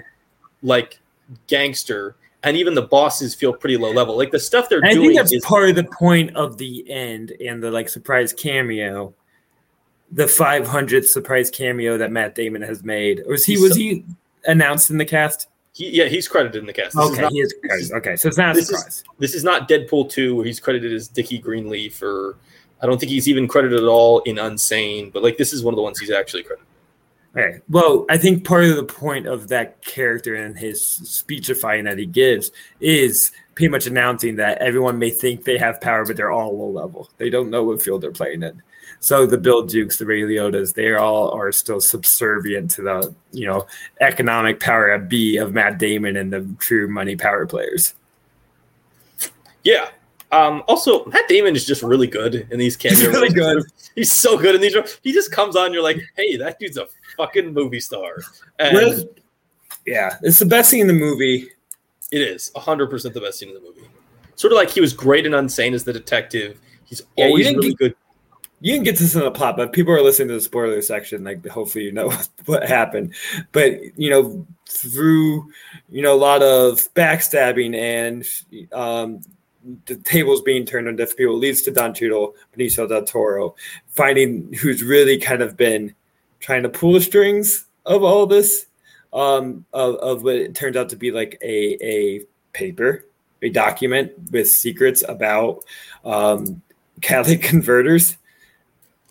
like 0.61 0.99
gangster, 1.47 2.15
and 2.43 2.55
even 2.55 2.75
the 2.75 2.83
bosses 2.83 3.33
feel 3.33 3.51
pretty 3.51 3.77
low 3.77 3.91
level. 3.91 4.15
Like 4.15 4.29
the 4.31 4.39
stuff 4.39 4.69
they're 4.69 4.77
And 4.79 4.89
I 4.89 4.93
doing 4.93 5.07
think 5.09 5.17
that's 5.19 5.33
is 5.33 5.43
part 5.43 5.69
of 5.69 5.75
the 5.75 5.85
point 5.85 6.35
of 6.35 6.57
the 6.57 6.87
end 6.89 7.31
and 7.43 7.63
the 7.63 7.71
like 7.71 7.89
surprise 7.89 8.31
cameo, 8.31 9.13
the 10.11 10.25
500th 10.25 11.05
surprise 11.05 11.49
cameo 11.49 11.97
that 11.97 12.11
Matt 12.11 12.35
Damon 12.35 12.61
has 12.63 12.83
made. 12.83 13.19
Or 13.25 13.31
Was 13.31 13.45
he 13.45 13.57
was 13.61 13.75
he 13.75 14.05
announced 14.45 14.89
in 14.89 14.97
the 14.97 15.05
cast? 15.05 15.47
he, 15.73 15.89
yeah, 15.91 16.05
he's 16.05 16.27
credited 16.27 16.59
in 16.61 16.65
the 16.65 16.73
cast. 16.73 16.95
This 16.95 17.05
is 17.05 17.11
okay, 17.11 17.21
not, 17.21 17.31
he 17.31 17.39
is. 17.41 17.53
is- 17.63 17.91
okay, 17.93 18.15
so 18.15 18.27
it's 18.27 18.37
not 18.37 18.51
a 18.51 18.53
this 18.55 18.69
is- 18.69 18.77
surprise. 18.77 19.03
this 19.19 19.35
is 19.35 19.43
not 19.43 19.69
Deadpool 19.69 20.09
two, 20.09 20.35
where 20.35 20.45
he's 20.45 20.59
credited 20.59 20.91
as 20.93 21.07
Dickie 21.07 21.37
Greenleaf, 21.37 22.01
or 22.01 22.37
I 22.81 22.87
don't 22.87 22.99
think 22.99 23.11
he's 23.11 23.27
even 23.27 23.47
credited 23.47 23.79
at 23.79 23.85
all 23.87 24.19
in 24.21 24.37
Unsane. 24.37 25.11
But 25.13 25.21
like 25.23 25.37
this 25.37 25.53
is 25.53 25.63
one 25.63 25.73
of 25.73 25.75
the 25.75 25.83
ones 25.83 25.99
he's 25.99 26.11
actually 26.11 26.43
credited. 26.43 26.65
Okay. 27.37 27.59
Well, 27.69 28.07
I 28.09 28.17
think 28.17 28.43
part 28.43 28.63
of 28.63 28.75
the 28.75 28.83
point 28.83 29.27
of 29.27 29.49
that 29.49 29.85
character 29.85 30.33
and 30.33 30.57
his 30.57 30.83
speechifying 30.83 31.83
that 31.85 31.99
he 31.99 32.07
gives 32.07 32.51
is 32.79 33.31
pretty 33.59 33.67
much 33.67 33.87
announcing 33.87 34.37
that 34.37 34.57
everyone 34.59 34.97
may 34.97 35.09
think 35.09 35.43
they 35.43 35.57
have 35.57 35.81
power, 35.81 36.05
but 36.05 36.15
they're 36.15 36.31
all 36.31 36.57
low 36.57 36.69
level. 36.69 37.09
They 37.17 37.29
don't 37.29 37.49
know 37.49 37.65
what 37.65 37.81
field 37.81 37.99
they're 37.99 38.09
playing 38.09 38.41
in. 38.41 38.63
So 39.01 39.25
the 39.25 39.37
Bill 39.37 39.65
Dukes, 39.65 39.97
the 39.97 40.05
Ray 40.05 40.21
Liottas, 40.21 40.73
they 40.73 40.93
all 40.93 41.29
are 41.31 41.51
still 41.51 41.81
subservient 41.81 42.71
to 42.71 42.83
the 42.83 43.13
you 43.33 43.45
know 43.45 43.67
economic 43.99 44.61
power 44.61 44.91
at 44.91 45.09
B 45.09 45.35
of 45.35 45.53
Matt 45.53 45.77
Damon 45.77 46.15
and 46.15 46.31
the 46.31 46.47
true 46.59 46.87
money 46.87 47.17
power 47.17 47.45
players. 47.45 47.95
Yeah. 49.65 49.89
Um, 50.31 50.63
also, 50.69 51.03
Matt 51.07 51.27
Damon 51.27 51.53
is 51.53 51.65
just 51.65 51.83
really 51.83 52.07
good 52.07 52.47
in 52.51 52.59
these 52.59 52.77
cameos. 52.77 53.01
He's 53.01 53.09
really 53.09 53.33
good. 53.33 53.61
He's 53.93 54.11
so 54.13 54.37
good 54.37 54.55
in 54.55 54.61
these. 54.61 54.73
He 55.03 55.11
just 55.11 55.33
comes 55.33 55.57
on. 55.57 55.73
You're 55.73 55.83
like, 55.83 56.01
hey, 56.15 56.37
that 56.37 56.59
dude's 56.59 56.77
a 56.77 56.87
fucking 57.17 57.53
movie 57.53 57.81
star. 57.81 58.19
And 58.57 59.03
yeah, 59.85 60.15
it's 60.21 60.39
the 60.39 60.45
best 60.45 60.71
thing 60.71 60.79
in 60.79 60.87
the 60.87 60.93
movie. 60.93 61.49
It 62.11 62.21
is 62.21 62.51
100 62.53 62.89
percent 62.89 63.13
the 63.13 63.21
best 63.21 63.39
scene 63.39 63.49
in 63.49 63.55
the 63.55 63.61
movie. 63.61 63.87
Sort 64.35 64.53
of 64.53 64.57
like 64.57 64.69
he 64.69 64.81
was 64.81 64.93
great 64.93 65.25
and 65.25 65.35
Unsane 65.35 65.73
as 65.73 65.83
the 65.83 65.93
detective. 65.93 66.59
He's 66.85 67.01
Yeah, 67.17 67.25
you 67.25 67.29
always 67.31 67.45
didn't 67.47 67.59
really 67.59 67.69
get- 67.71 67.77
good. 67.79 67.95
you 68.61 68.73
can 68.75 68.83
get 68.83 68.97
this 68.97 69.13
in 69.15 69.21
the 69.21 69.31
plot, 69.31 69.55
but 69.57 69.73
people 69.73 69.93
are 69.93 70.01
listening 70.01 70.29
to 70.29 70.33
the 70.35 70.41
spoiler 70.41 70.81
section. 70.81 71.23
Like, 71.23 71.45
hopefully, 71.47 71.85
you 71.85 71.91
know 71.91 72.11
what 72.45 72.67
happened. 72.67 73.13
But 73.51 73.79
you 73.97 74.09
know, 74.09 74.45
through 74.67 75.51
you 75.89 76.01
know 76.01 76.13
a 76.13 76.17
lot 76.17 76.41
of 76.41 76.91
backstabbing 76.93 77.75
and 77.75 78.25
um, 78.73 79.21
the 79.85 79.97
tables 79.97 80.41
being 80.41 80.65
turned 80.65 80.87
on 80.87 80.95
different 80.95 81.17
people 81.17 81.37
leads 81.37 81.61
to 81.63 81.71
Don 81.71 81.93
Cheadle, 81.93 82.33
Benicio 82.57 82.87
del 82.87 83.03
Toro, 83.03 83.55
finding 83.89 84.51
who's 84.53 84.83
really 84.83 85.17
kind 85.17 85.41
of 85.41 85.57
been 85.57 85.93
trying 86.39 86.63
to 86.63 86.69
pull 86.69 86.93
the 86.93 87.01
strings 87.01 87.65
of 87.85 88.03
all 88.03 88.25
this, 88.25 88.67
um, 89.13 89.65
of, 89.73 89.95
of 89.95 90.23
what 90.23 90.35
it 90.35 90.55
turns 90.55 90.75
out 90.75 90.89
to 90.89 90.95
be 90.95 91.11
like 91.11 91.37
a 91.41 91.77
a 91.83 92.25
paper, 92.53 93.05
a 93.41 93.49
document 93.49 94.11
with 94.31 94.49
secrets 94.49 95.03
about 95.07 95.63
um, 96.05 96.61
Catholic 97.01 97.41
converters. 97.43 98.17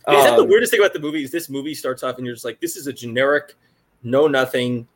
Is 0.08 0.24
that 0.24 0.36
the 0.36 0.42
Um, 0.42 0.48
weirdest 0.48 0.72
thing 0.72 0.80
about 0.80 0.94
the 0.94 1.00
movie? 1.00 1.22
Is 1.22 1.30
this 1.30 1.50
movie 1.50 1.74
starts 1.74 2.02
off 2.02 2.16
and 2.16 2.24
you're 2.24 2.34
just 2.34 2.44
like, 2.44 2.60
this 2.60 2.76
is 2.76 2.86
a 2.86 2.92
generic, 2.94 3.54
know 4.02 4.26
nothing, 4.26 4.88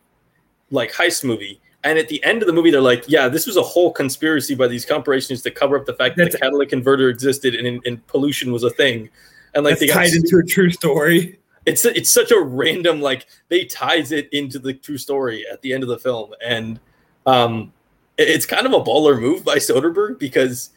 like 0.71 0.91
heist 0.91 1.23
movie. 1.23 1.61
And 1.85 1.99
at 1.99 2.09
the 2.09 2.23
end 2.25 2.43
of 2.43 2.47
the 2.47 2.53
movie, 2.53 2.71
they're 2.71 2.81
like, 2.81 3.05
yeah, 3.09 3.29
this 3.29 3.47
was 3.47 3.59
a 3.59 3.63
whole 3.63 3.93
conspiracy 3.93 4.55
by 4.55 4.69
these 4.69 4.87
corporations 4.87 5.43
to 5.43 5.51
cover 5.51 5.77
up 5.79 5.85
the 5.85 5.93
fact 5.95 6.17
that 6.17 6.33
the 6.33 6.39
catalytic 6.39 6.71
converter 6.71 7.11
existed 7.11 7.55
and, 7.55 7.85
and 7.85 8.07
pollution 8.07 8.53
was 8.53 8.63
a 8.63 8.71
thing. 8.71 9.11
And 9.55 9.65
like 9.65 9.79
they 9.79 9.89
got 9.89 9.95
tied 9.95 10.13
into 10.15 10.39
a 10.39 10.45
true 10.45 10.71
story. 10.71 11.39
It's 11.67 11.85
it's 11.85 12.11
such 12.11 12.31
a 12.31 12.41
random 12.41 13.01
like 13.01 13.27
they 13.49 13.65
ties 13.65 14.13
it 14.13 14.29
into 14.33 14.59
the 14.59 14.75
true 14.75 14.99
story 14.99 15.45
at 15.51 15.63
the 15.63 15.73
end 15.73 15.83
of 15.83 15.89
the 15.89 15.99
film. 15.99 16.33
And 16.45 16.81
um 17.27 17.73
it's 18.19 18.47
kind 18.47 18.67
of 18.67 18.73
a 18.73 18.81
baller 18.81 19.21
move 19.21 19.45
by 19.45 19.57
Soderbergh 19.57 20.19
because 20.19 20.71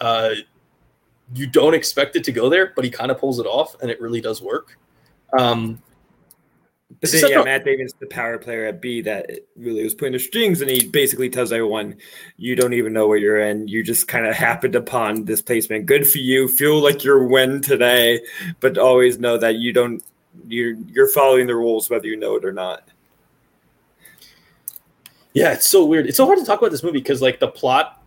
uh 0.00 0.30
you 1.34 1.46
don't 1.46 1.74
expect 1.74 2.16
it 2.16 2.24
to 2.24 2.32
go 2.32 2.48
there 2.48 2.72
but 2.74 2.84
he 2.84 2.90
kind 2.90 3.10
of 3.10 3.18
pulls 3.18 3.38
it 3.38 3.46
off 3.46 3.76
and 3.80 3.90
it 3.90 4.00
really 4.00 4.20
does 4.20 4.42
work. 4.42 4.78
Um 5.38 5.80
But 7.00 7.12
then, 7.12 7.30
yeah, 7.30 7.42
Matt 7.44 7.64
Damon's 7.64 7.94
the 8.00 8.06
power 8.06 8.36
player 8.36 8.66
at 8.66 8.80
B 8.82 9.00
that 9.02 9.30
really 9.56 9.84
was 9.84 9.94
putting 9.94 10.12
the 10.12 10.18
strings, 10.18 10.60
and 10.60 10.68
he 10.70 10.86
basically 10.88 11.30
tells 11.30 11.52
everyone, 11.52 11.96
"You 12.36 12.56
don't 12.56 12.72
even 12.74 12.92
know 12.92 13.06
where 13.06 13.16
you're 13.16 13.38
in. 13.38 13.68
You 13.68 13.82
just 13.84 14.08
kind 14.08 14.26
of 14.26 14.34
happened 14.34 14.74
upon 14.74 15.24
this 15.24 15.40
placement. 15.40 15.86
Good 15.86 16.06
for 16.06 16.18
you. 16.18 16.48
Feel 16.48 16.82
like 16.82 17.04
you're 17.04 17.26
win 17.26 17.62
today, 17.62 18.20
but 18.58 18.76
always 18.76 19.18
know 19.20 19.38
that 19.38 19.54
you 19.56 19.72
don't. 19.72 20.02
You're 20.48 20.74
you're 20.92 21.08
following 21.08 21.46
the 21.46 21.54
rules 21.54 21.88
whether 21.88 22.06
you 22.08 22.16
know 22.16 22.34
it 22.36 22.44
or 22.44 22.52
not." 22.52 22.82
yeah 25.32 25.52
it's 25.52 25.66
so 25.68 25.84
weird 25.84 26.06
it's 26.08 26.16
so 26.16 26.26
hard 26.26 26.38
to 26.40 26.44
talk 26.44 26.58
about 26.58 26.72
this 26.72 26.82
movie 26.82 26.98
because 26.98 27.22
like 27.22 27.38
the 27.38 27.46
plot 27.46 28.02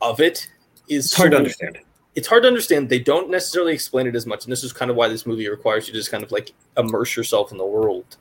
of 0.00 0.20
it 0.20 0.48
is 0.88 1.06
It's 1.06 1.14
hard 1.14 1.26
so- 1.26 1.30
to 1.30 1.36
understand. 1.38 1.78
it's 2.14 2.28
hard 2.28 2.42
to 2.42 2.48
understand. 2.48 2.88
They 2.88 3.00
don't 3.00 3.30
necessarily 3.30 3.72
explain 3.74 4.06
it 4.06 4.14
as 4.14 4.26
much, 4.26 4.44
and 4.44 4.52
this 4.52 4.62
is 4.64 4.72
kind 4.72 4.88
of 4.90 4.96
why 4.96 5.08
this 5.08 5.26
movie 5.26 5.48
requires 5.48 5.86
you 5.88 5.92
to 5.92 5.98
just 5.98 6.10
kind 6.10 6.22
of 6.22 6.30
like 6.30 6.52
immerse 6.76 7.16
yourself 7.16 7.50
in 7.52 7.58
the 7.58 7.66
world. 7.66 8.16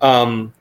Um, 0.00 0.52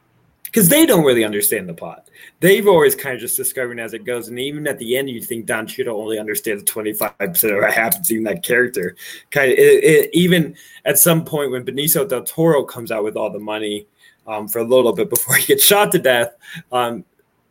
because 0.44 0.68
they 0.68 0.88
don't 0.88 1.06
really 1.06 1.24
understand 1.24 1.70
the 1.70 1.76
plot. 1.76 2.10
They've 2.40 2.68
always 2.68 2.96
kind 2.96 3.14
of 3.14 3.22
just 3.22 3.38
discovering 3.38 3.78
as 3.78 3.94
it 3.94 4.04
goes, 4.04 4.30
and 4.30 4.40
even 4.40 4.66
at 4.66 4.80
the 4.80 4.98
end, 4.98 5.08
you 5.08 5.22
think 5.22 5.46
Don 5.46 5.68
Cheadle 5.68 6.02
only 6.02 6.18
understands 6.18 6.64
twenty 6.64 6.92
five 6.92 7.16
percent 7.20 7.54
of 7.54 7.62
what 7.62 7.72
happens 7.72 8.10
in 8.10 8.24
that 8.24 8.44
character. 8.44 8.96
Kind 9.30 9.52
of, 9.52 9.60
it, 9.60 9.84
it, 9.84 10.10
even 10.14 10.56
at 10.86 10.98
some 10.98 11.24
point 11.24 11.52
when 11.52 11.64
Benicio 11.64 12.10
del 12.10 12.24
Toro 12.24 12.64
comes 12.64 12.92
out 12.92 13.04
with 13.04 13.16
all 13.16 13.30
the 13.30 13.40
money 13.40 13.86
um, 14.26 14.48
for 14.48 14.58
a 14.58 14.64
little 14.64 14.92
bit 14.92 15.12
before 15.12 15.36
he 15.36 15.46
gets 15.46 15.64
shot 15.64 15.92
to 15.92 16.00
death, 16.00 16.36
um, 16.72 17.06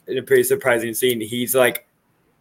in 0.09 0.19
a 0.19 0.23
pretty 0.23 0.43
surprising 0.43 0.93
scene, 0.93 1.21
he's 1.21 1.55
like, 1.55 1.87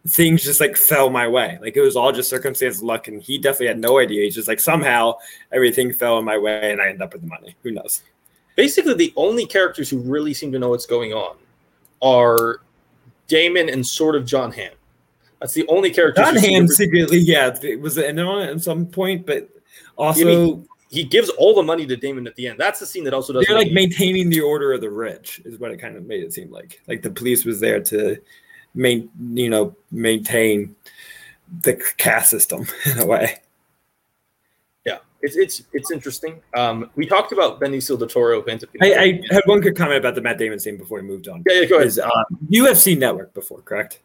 things 0.08 0.42
just 0.42 0.60
like 0.60 0.76
fell 0.76 1.08
my 1.08 1.28
way. 1.28 1.56
Like 1.60 1.76
it 1.76 1.82
was 1.82 1.94
all 1.94 2.10
just 2.10 2.30
circumstance, 2.30 2.82
luck, 2.82 3.06
and 3.06 3.22
he 3.22 3.38
definitely 3.38 3.68
had 3.68 3.78
no 3.78 4.00
idea. 4.00 4.24
He's 4.24 4.34
just 4.34 4.48
like 4.48 4.58
somehow 4.58 5.14
everything 5.52 5.92
fell 5.92 6.18
in 6.18 6.24
my 6.24 6.36
way, 6.36 6.72
and 6.72 6.82
I 6.82 6.88
end 6.88 7.00
up 7.00 7.12
with 7.12 7.22
the 7.22 7.28
money. 7.28 7.54
Who 7.62 7.70
knows? 7.70 8.02
Basically, 8.58 8.94
the 8.94 9.12
only 9.14 9.46
characters 9.46 9.88
who 9.88 9.98
really 10.00 10.34
seem 10.34 10.50
to 10.50 10.58
know 10.58 10.70
what's 10.70 10.84
going 10.84 11.12
on 11.12 11.36
are 12.02 12.60
Damon 13.28 13.68
and 13.68 13.86
sort 13.86 14.16
of 14.16 14.26
Jon 14.26 14.50
Hamm. 14.50 14.72
That's 15.38 15.54
the 15.54 15.64
only 15.68 15.92
character. 15.92 16.22
Jon 16.22 16.34
Hamm 16.34 16.66
secretly, 16.66 17.18
yeah, 17.18 17.56
it 17.62 17.80
was 17.80 17.98
in 17.98 18.18
on 18.18 18.42
it 18.42 18.50
at 18.50 18.60
some 18.60 18.86
point, 18.86 19.24
but 19.24 19.48
also. 19.96 20.22
I 20.22 20.24
mean, 20.24 20.68
he 20.90 21.04
gives 21.04 21.28
all 21.38 21.54
the 21.54 21.62
money 21.62 21.86
to 21.86 21.96
Damon 21.96 22.26
at 22.26 22.34
the 22.34 22.48
end. 22.48 22.58
That's 22.58 22.80
the 22.80 22.86
scene 22.86 23.04
that 23.04 23.14
also 23.14 23.32
does. 23.32 23.46
They're 23.46 23.56
like 23.56 23.70
maintaining 23.70 24.28
the 24.28 24.40
order 24.40 24.72
of 24.72 24.80
the 24.80 24.90
rich, 24.90 25.40
is 25.44 25.60
what 25.60 25.70
it 25.70 25.76
kind 25.76 25.96
of 25.96 26.06
made 26.06 26.24
it 26.24 26.32
seem 26.32 26.50
like. 26.50 26.82
Like 26.88 27.02
the 27.02 27.10
police 27.10 27.44
was 27.44 27.60
there 27.60 27.80
to, 27.84 28.20
main, 28.74 29.08
you 29.34 29.50
know, 29.50 29.76
maintain 29.92 30.74
the 31.60 31.74
caste 31.96 32.30
system 32.30 32.66
in 32.86 32.98
a 32.98 33.06
way. 33.06 33.36
It's 35.20 35.36
it's 35.36 35.62
it's 35.72 35.90
interesting. 35.90 36.40
Um, 36.54 36.90
we 36.94 37.04
talked 37.04 37.32
about 37.32 37.60
Benicio 37.60 37.98
del 37.98 38.06
Toro. 38.06 38.44
I, 38.80 38.94
I 38.94 39.20
had 39.30 39.42
one 39.46 39.60
good 39.60 39.76
comment 39.76 39.98
about 39.98 40.14
the 40.14 40.20
Matt 40.20 40.38
Damon 40.38 40.60
scene 40.60 40.76
before 40.76 41.00
we 41.00 41.08
moved 41.08 41.28
on. 41.28 41.42
Yeah, 41.48 41.60
yeah 41.60 41.64
go 41.66 41.76
ahead. 41.76 41.88
Is, 41.88 41.98
um, 41.98 42.24
you 42.48 42.64
have 42.66 42.78
seen 42.78 43.00
Network 43.00 43.34
before, 43.34 43.60
correct? 43.62 44.00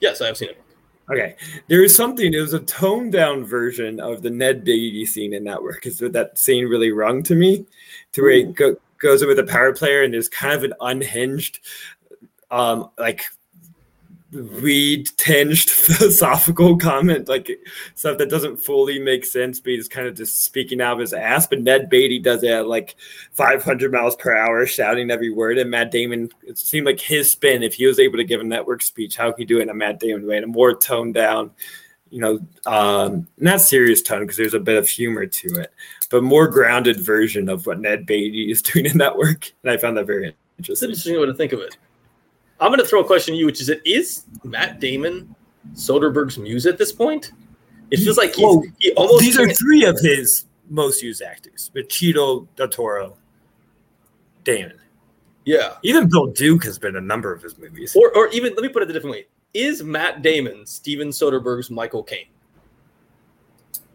Yes, 0.00 0.20
I 0.20 0.26
have 0.26 0.36
seen 0.36 0.50
it. 0.50 0.62
Okay, 1.10 1.34
there 1.68 1.82
is 1.82 1.94
something. 1.94 2.32
It 2.32 2.40
was 2.40 2.52
a 2.52 2.60
toned 2.60 3.12
down 3.12 3.44
version 3.44 4.00
of 4.00 4.22
the 4.22 4.30
Ned 4.30 4.64
Beatty 4.64 5.06
scene 5.06 5.32
in 5.32 5.44
Network. 5.44 5.86
Is 5.86 6.00
what 6.00 6.12
that 6.12 6.38
scene 6.38 6.66
really 6.66 6.92
rung 6.92 7.22
to 7.24 7.34
me, 7.34 7.66
to 8.12 8.22
where 8.22 8.32
he 8.32 8.44
go, 8.44 8.76
goes 9.00 9.22
in 9.22 9.28
with 9.28 9.38
a 9.38 9.44
power 9.44 9.72
player 9.72 10.02
and 10.02 10.12
there's 10.12 10.28
kind 10.28 10.54
of 10.54 10.62
an 10.62 10.74
unhinged, 10.80 11.60
um, 12.50 12.90
like 12.98 13.24
weed 14.32 15.08
tinged 15.16 15.58
philosophical 15.70 16.76
comment, 16.76 17.28
like 17.28 17.50
stuff 17.94 18.18
that 18.18 18.30
doesn't 18.30 18.58
fully 18.58 18.98
make 18.98 19.24
sense, 19.24 19.60
but 19.60 19.70
he's 19.70 19.88
kind 19.88 20.06
of 20.06 20.16
just 20.16 20.44
speaking 20.44 20.80
out 20.80 20.94
of 20.94 20.98
his 21.00 21.12
ass. 21.12 21.46
But 21.46 21.62
Ned 21.62 21.88
Beatty 21.88 22.18
does 22.18 22.42
it 22.42 22.50
at 22.50 22.66
like 22.66 22.96
500 23.32 23.92
miles 23.92 24.16
per 24.16 24.34
hour, 24.34 24.66
shouting 24.66 25.10
every 25.10 25.30
word. 25.30 25.58
And 25.58 25.70
Matt 25.70 25.90
Damon, 25.90 26.30
it 26.42 26.58
seemed 26.58 26.86
like 26.86 27.00
his 27.00 27.30
spin, 27.30 27.62
if 27.62 27.74
he 27.74 27.86
was 27.86 27.98
able 27.98 28.18
to 28.18 28.24
give 28.24 28.40
a 28.40 28.44
network 28.44 28.82
speech, 28.82 29.16
how 29.16 29.32
he 29.36 29.44
do 29.44 29.58
it 29.58 29.62
in 29.62 29.70
a 29.70 29.74
Matt 29.74 30.00
Damon 30.00 30.26
way, 30.26 30.36
in 30.36 30.44
a 30.44 30.48
more 30.48 30.74
toned 30.74 31.14
down, 31.14 31.50
you 32.10 32.20
know, 32.20 32.40
um, 32.66 33.26
not 33.38 33.60
serious 33.60 34.02
tone 34.02 34.22
because 34.22 34.36
there's 34.36 34.54
a 34.54 34.60
bit 34.60 34.76
of 34.76 34.88
humor 34.88 35.26
to 35.26 35.60
it, 35.60 35.72
but 36.10 36.22
more 36.22 36.48
grounded 36.48 37.00
version 37.00 37.48
of 37.48 37.66
what 37.66 37.80
Ned 37.80 38.06
Beatty 38.06 38.50
is 38.50 38.62
doing 38.62 38.86
in 38.86 38.96
Network. 38.96 39.52
And 39.62 39.72
I 39.72 39.76
found 39.76 39.96
that 39.96 40.06
very 40.06 40.34
interesting. 40.58 40.72
It's 40.72 40.82
interesting 40.82 41.20
way 41.20 41.26
to 41.26 41.34
think 41.34 41.52
of 41.52 41.60
it. 41.60 41.76
I'm 42.60 42.68
going 42.68 42.80
to 42.80 42.86
throw 42.86 43.00
a 43.00 43.04
question 43.04 43.34
to 43.34 43.38
you, 43.38 43.46
which 43.46 43.60
is: 43.60 43.68
it 43.68 43.80
is 43.84 44.24
Matt 44.44 44.80
Damon 44.80 45.34
Soderbergh's 45.72 46.38
muse 46.38 46.66
at 46.66 46.78
this 46.78 46.92
point? 46.92 47.32
It 47.90 47.98
feels 47.98 48.16
like 48.16 48.34
he's, 48.34 48.44
well, 48.44 48.62
he 48.78 48.92
almost. 48.92 49.20
These 49.20 49.38
are 49.38 49.48
three 49.48 49.84
of 49.84 49.98
his 50.00 50.46
most 50.68 51.02
used 51.02 51.22
actors: 51.22 51.70
Cheadle, 51.88 52.48
Del 52.56 52.68
Toro, 52.68 53.16
Damon. 54.44 54.78
Yeah, 55.44 55.76
even 55.82 56.08
Bill 56.08 56.26
Duke 56.26 56.64
has 56.64 56.78
been 56.78 56.96
a 56.96 57.00
number 57.00 57.32
of 57.32 57.42
his 57.42 57.58
movies. 57.58 57.96
Or, 57.96 58.14
or 58.14 58.28
even 58.28 58.54
let 58.54 58.62
me 58.62 58.68
put 58.68 58.82
it 58.82 58.90
a 58.90 58.92
different 58.92 59.16
way: 59.16 59.26
Is 59.54 59.82
Matt 59.82 60.22
Damon 60.22 60.66
Steven 60.66 61.08
Soderbergh's 61.08 61.70
Michael 61.70 62.02
Caine? 62.02 62.26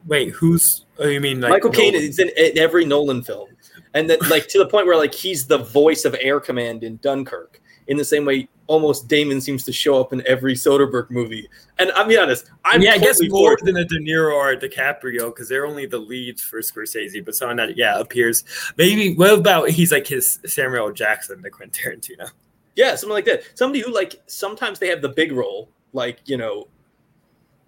Wait, 0.08 0.32
who's? 0.32 0.86
Oh, 1.00 1.08
you 1.08 1.22
mean 1.22 1.40
like 1.40 1.52
Michael 1.52 1.72
Caine 1.72 1.96
is 1.96 2.20
in, 2.20 2.30
in 2.36 2.58
every 2.58 2.84
Nolan 2.84 3.24
film, 3.24 3.50
and 3.94 4.10
then 4.10 4.18
like 4.30 4.48
to 4.50 4.58
the 4.58 4.66
point 4.66 4.88
where 4.88 4.98
like 4.98 5.14
he's 5.14 5.46
the 5.46 5.60
voice 5.60 6.04
of 6.04 6.16
Air 6.20 6.40
Command 6.40 6.84
in 6.84 6.98
Dunkirk 6.98 7.62
in 7.88 7.98
the 7.98 8.06
same 8.06 8.26
way 8.26 8.48
almost 8.68 9.08
Damon 9.08 9.42
seems 9.42 9.64
to 9.64 9.72
show 9.72 10.00
up 10.00 10.14
in 10.14 10.26
every 10.26 10.54
Soderbergh 10.54 11.10
movie. 11.12 11.48
And 11.78 11.92
I'll 11.92 12.08
be 12.08 12.18
honest, 12.18 12.52
I'm 12.64 12.82
yeah, 12.82 12.94
totally 12.94 13.08
I 13.08 13.12
guess 13.12 13.30
more 13.30 13.58
than 13.62 13.78
a 13.78 13.86
De 13.86 14.00
Niro 14.00 14.34
or 14.34 14.52
a 14.52 14.58
DiCaprio 14.58 15.28
because 15.28 15.50
they're 15.50 15.66
only 15.66 15.86
the 15.86 15.98
leads 15.98 16.42
for 16.42 16.60
Scorsese, 16.60 17.24
but 17.24 17.36
someone 17.36 17.58
that 17.58 17.78
yeah 17.78 18.00
appears. 18.00 18.44
Maybe 18.78 19.14
what 19.16 19.34
about 19.34 19.70
he's 19.70 19.92
like 19.92 20.08
his 20.08 20.40
Samuel 20.46 20.92
Jackson 20.92 21.42
to 21.44 21.50
Quentin 21.50 21.92
Tarantino? 21.92 22.30
Yeah, 22.76 22.96
something 22.96 23.14
like 23.14 23.26
that. 23.26 23.44
Somebody 23.54 23.82
who 23.82 23.94
like 23.94 24.22
sometimes 24.28 24.80
they 24.80 24.88
have 24.88 25.02
the 25.02 25.10
big 25.10 25.32
role, 25.32 25.70
like 25.94 26.20
you 26.26 26.38
know, 26.38 26.68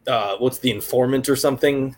uh, 0.08 0.38
what's 0.38 0.60
the 0.60 0.72
informant 0.72 1.30
or 1.30 1.36
something, 1.36 1.96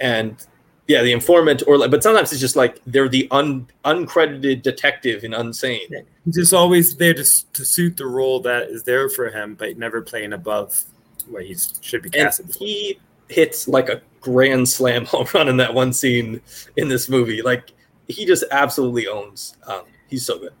and 0.00 0.46
yeah, 0.88 1.02
the 1.02 1.12
informant, 1.12 1.62
or 1.66 1.78
like, 1.78 1.90
but 1.90 2.02
sometimes 2.02 2.32
it's 2.32 2.40
just 2.40 2.56
like 2.56 2.80
they're 2.86 3.08
the 3.08 3.28
un, 3.30 3.68
uncredited 3.84 4.62
detective 4.62 5.24
in 5.24 5.32
Unsane. 5.32 6.04
He's 6.24 6.34
just 6.34 6.52
always 6.52 6.96
there 6.96 7.14
to, 7.14 7.24
to 7.52 7.64
suit 7.64 7.96
the 7.96 8.06
role 8.06 8.40
that 8.40 8.68
is 8.68 8.82
there 8.82 9.08
for 9.08 9.30
him, 9.30 9.54
but 9.54 9.78
never 9.78 10.02
playing 10.02 10.32
above 10.32 10.84
what 11.28 11.44
he 11.44 11.56
should 11.80 12.02
be 12.02 12.10
casted. 12.10 12.46
And 12.46 12.54
he 12.56 12.98
hits 13.28 13.68
like 13.68 13.88
a 13.88 14.02
grand 14.20 14.68
slam 14.68 15.04
home 15.06 15.26
run 15.32 15.48
in 15.48 15.56
that 15.58 15.72
one 15.72 15.92
scene 15.92 16.40
in 16.76 16.88
this 16.88 17.08
movie. 17.08 17.42
Like 17.42 17.70
he 18.08 18.24
just 18.26 18.44
absolutely 18.50 19.06
owns. 19.06 19.56
Um, 19.66 19.82
he's 20.08 20.26
so 20.26 20.38
good. 20.38 20.52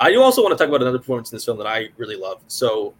I 0.00 0.10
do 0.10 0.22
also 0.22 0.42
want 0.42 0.56
to 0.56 0.62
talk 0.62 0.68
about 0.68 0.82
another 0.82 0.98
performance 0.98 1.30
in 1.30 1.36
this 1.36 1.44
film 1.44 1.58
that 1.58 1.66
I 1.66 1.88
really 1.98 2.16
love. 2.16 2.40
So, 2.48 2.94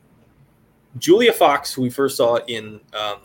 Julia 0.99 1.33
Fox, 1.33 1.73
who 1.73 1.83
we 1.83 1.91
first 1.91 2.17
saw 2.17 2.37
in 2.47 2.81
um, 2.93 3.21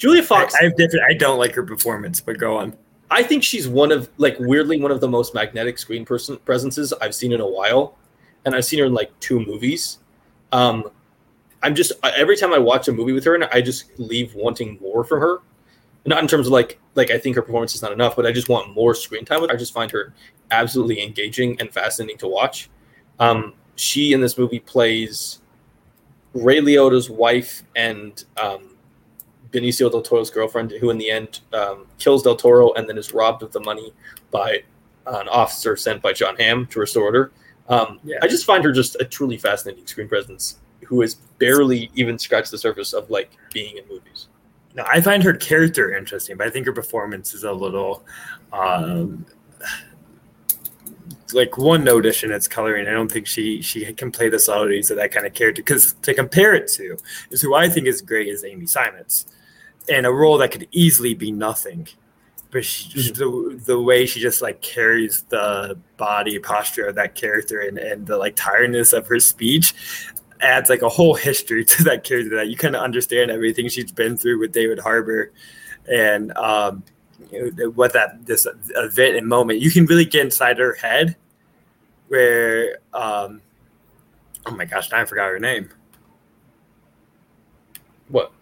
Julia 0.00 0.22
Fox. 0.22 0.54
I, 0.54 0.60
I 0.60 0.62
have 0.64 0.76
different. 0.76 1.04
I 1.08 1.14
don't 1.14 1.38
like 1.38 1.54
her 1.54 1.62
performance, 1.62 2.20
but 2.22 2.38
go 2.38 2.56
on. 2.56 2.74
I 3.10 3.22
think 3.22 3.44
she's 3.44 3.68
one 3.68 3.92
of 3.92 4.08
like 4.16 4.36
weirdly 4.40 4.80
one 4.80 4.90
of 4.90 5.00
the 5.00 5.08
most 5.08 5.34
magnetic 5.34 5.78
screen 5.78 6.06
person 6.06 6.38
presences 6.38 6.92
I've 7.02 7.14
seen 7.14 7.32
in 7.32 7.40
a 7.40 7.46
while, 7.46 7.98
and 8.46 8.54
I've 8.54 8.64
seen 8.64 8.78
her 8.78 8.86
in 8.86 8.94
like 8.94 9.18
two 9.20 9.44
movies. 9.44 9.98
Um, 10.52 10.90
I'm 11.62 11.74
just 11.74 11.92
every 12.16 12.36
time 12.38 12.54
I 12.54 12.58
watch 12.58 12.88
a 12.88 12.92
movie 12.92 13.12
with 13.12 13.24
her, 13.24 13.34
and 13.34 13.44
I 13.44 13.60
just 13.60 13.98
leave 13.98 14.34
wanting 14.34 14.78
more 14.80 15.04
from 15.04 15.20
her. 15.20 15.38
Not 16.06 16.22
in 16.22 16.28
terms 16.28 16.46
of 16.46 16.52
like 16.54 16.80
like 16.94 17.10
I 17.10 17.18
think 17.18 17.36
her 17.36 17.42
performance 17.42 17.74
is 17.74 17.82
not 17.82 17.92
enough, 17.92 18.16
but 18.16 18.24
I 18.24 18.32
just 18.32 18.48
want 18.48 18.74
more 18.74 18.94
screen 18.94 19.26
time 19.26 19.42
with 19.42 19.50
her. 19.50 19.56
I 19.56 19.58
just 19.58 19.74
find 19.74 19.90
her 19.90 20.14
absolutely 20.50 21.02
engaging 21.02 21.60
and 21.60 21.70
fascinating 21.70 22.16
to 22.18 22.26
watch. 22.26 22.70
Um, 23.18 23.52
she 23.76 24.14
in 24.14 24.22
this 24.22 24.38
movie 24.38 24.60
plays 24.60 25.42
Ray 26.32 26.60
Liotta's 26.60 27.10
wife 27.10 27.64
and 27.76 28.24
um, 28.42 28.69
Benicio 29.52 29.90
del 29.90 30.02
Toro's 30.02 30.30
girlfriend, 30.30 30.72
who 30.72 30.90
in 30.90 30.98
the 30.98 31.10
end 31.10 31.40
um, 31.52 31.86
kills 31.98 32.22
del 32.22 32.36
Toro 32.36 32.72
and 32.74 32.88
then 32.88 32.98
is 32.98 33.12
robbed 33.12 33.42
of 33.42 33.52
the 33.52 33.60
money 33.60 33.92
by 34.30 34.62
an 35.06 35.28
officer 35.28 35.76
sent 35.76 36.02
by 36.02 36.12
Jon 36.12 36.36
Hamm 36.36 36.66
to 36.66 36.80
restore 36.80 37.04
order. 37.04 37.32
Um, 37.68 38.00
yeah. 38.04 38.18
I 38.22 38.28
just 38.28 38.44
find 38.44 38.64
her 38.64 38.72
just 38.72 38.96
a 39.00 39.04
truly 39.04 39.36
fascinating 39.36 39.86
screen 39.86 40.08
presence 40.08 40.58
who 40.84 41.00
has 41.00 41.14
barely 41.38 41.90
even 41.94 42.18
scratched 42.18 42.50
the 42.50 42.58
surface 42.58 42.92
of 42.92 43.10
like 43.10 43.30
being 43.52 43.76
in 43.76 43.86
movies. 43.88 44.28
No, 44.74 44.84
I 44.90 45.00
find 45.00 45.22
her 45.22 45.32
character 45.32 45.96
interesting, 45.96 46.36
but 46.36 46.46
I 46.46 46.50
think 46.50 46.66
her 46.66 46.72
performance 46.72 47.34
is 47.34 47.44
a 47.44 47.52
little 47.52 48.04
um, 48.52 49.26
like 51.32 51.58
one 51.58 51.84
notice 51.84 52.22
in 52.22 52.30
its 52.32 52.46
coloring. 52.48 52.86
I 52.86 52.92
don't 52.92 53.10
think 53.10 53.26
she 53.26 53.62
she 53.62 53.92
can 53.92 54.10
play 54.10 54.28
the 54.28 54.38
subtleties 54.38 54.90
of 54.90 54.96
that 54.96 55.12
kind 55.12 55.26
of 55.26 55.34
character. 55.34 55.62
Because 55.62 55.94
to 56.02 56.14
compare 56.14 56.54
it 56.54 56.68
to 56.72 56.96
is 57.30 57.40
who 57.40 57.54
I 57.54 57.68
think 57.68 57.86
is 57.86 58.00
great 58.00 58.28
is 58.28 58.44
Amy 58.44 58.66
Seimetz 58.66 59.26
in 59.88 60.04
a 60.04 60.12
role 60.12 60.38
that 60.38 60.50
could 60.50 60.68
easily 60.72 61.14
be 61.14 61.32
nothing. 61.32 61.88
But 62.50 62.64
she, 62.64 62.88
mm-hmm. 62.88 63.56
the, 63.56 63.64
the 63.64 63.80
way 63.80 64.06
she 64.06 64.20
just 64.20 64.42
like 64.42 64.60
carries 64.60 65.22
the 65.28 65.78
body 65.96 66.38
posture 66.38 66.86
of 66.86 66.96
that 66.96 67.14
character 67.14 67.60
and, 67.60 67.78
and 67.78 68.06
the 68.06 68.16
like 68.16 68.34
tiredness 68.34 68.92
of 68.92 69.06
her 69.06 69.20
speech 69.20 69.74
adds 70.40 70.70
like 70.70 70.82
a 70.82 70.88
whole 70.88 71.14
history 71.14 71.64
to 71.66 71.84
that 71.84 72.04
character 72.04 72.36
that 72.36 72.48
you 72.48 72.56
kind 72.56 72.74
of 72.74 72.82
understand 72.82 73.30
everything 73.30 73.68
she's 73.68 73.92
been 73.92 74.16
through 74.16 74.40
with 74.40 74.52
David 74.52 74.78
Harbour 74.78 75.32
and 75.90 76.36
um, 76.36 76.82
you 77.30 77.52
know, 77.52 77.70
what 77.70 77.92
that 77.92 78.26
this 78.26 78.46
event 78.76 79.16
and 79.16 79.26
moment 79.26 79.60
you 79.60 79.70
can 79.70 79.84
really 79.86 80.04
get 80.04 80.24
inside 80.24 80.58
her 80.58 80.74
head 80.74 81.16
where 82.08 82.78
um, 82.92 83.40
oh 84.46 84.52
my 84.52 84.64
gosh 84.64 84.92
I 84.92 85.04
forgot 85.04 85.28
her 85.28 85.38
name 85.38 85.70
what 88.08 88.32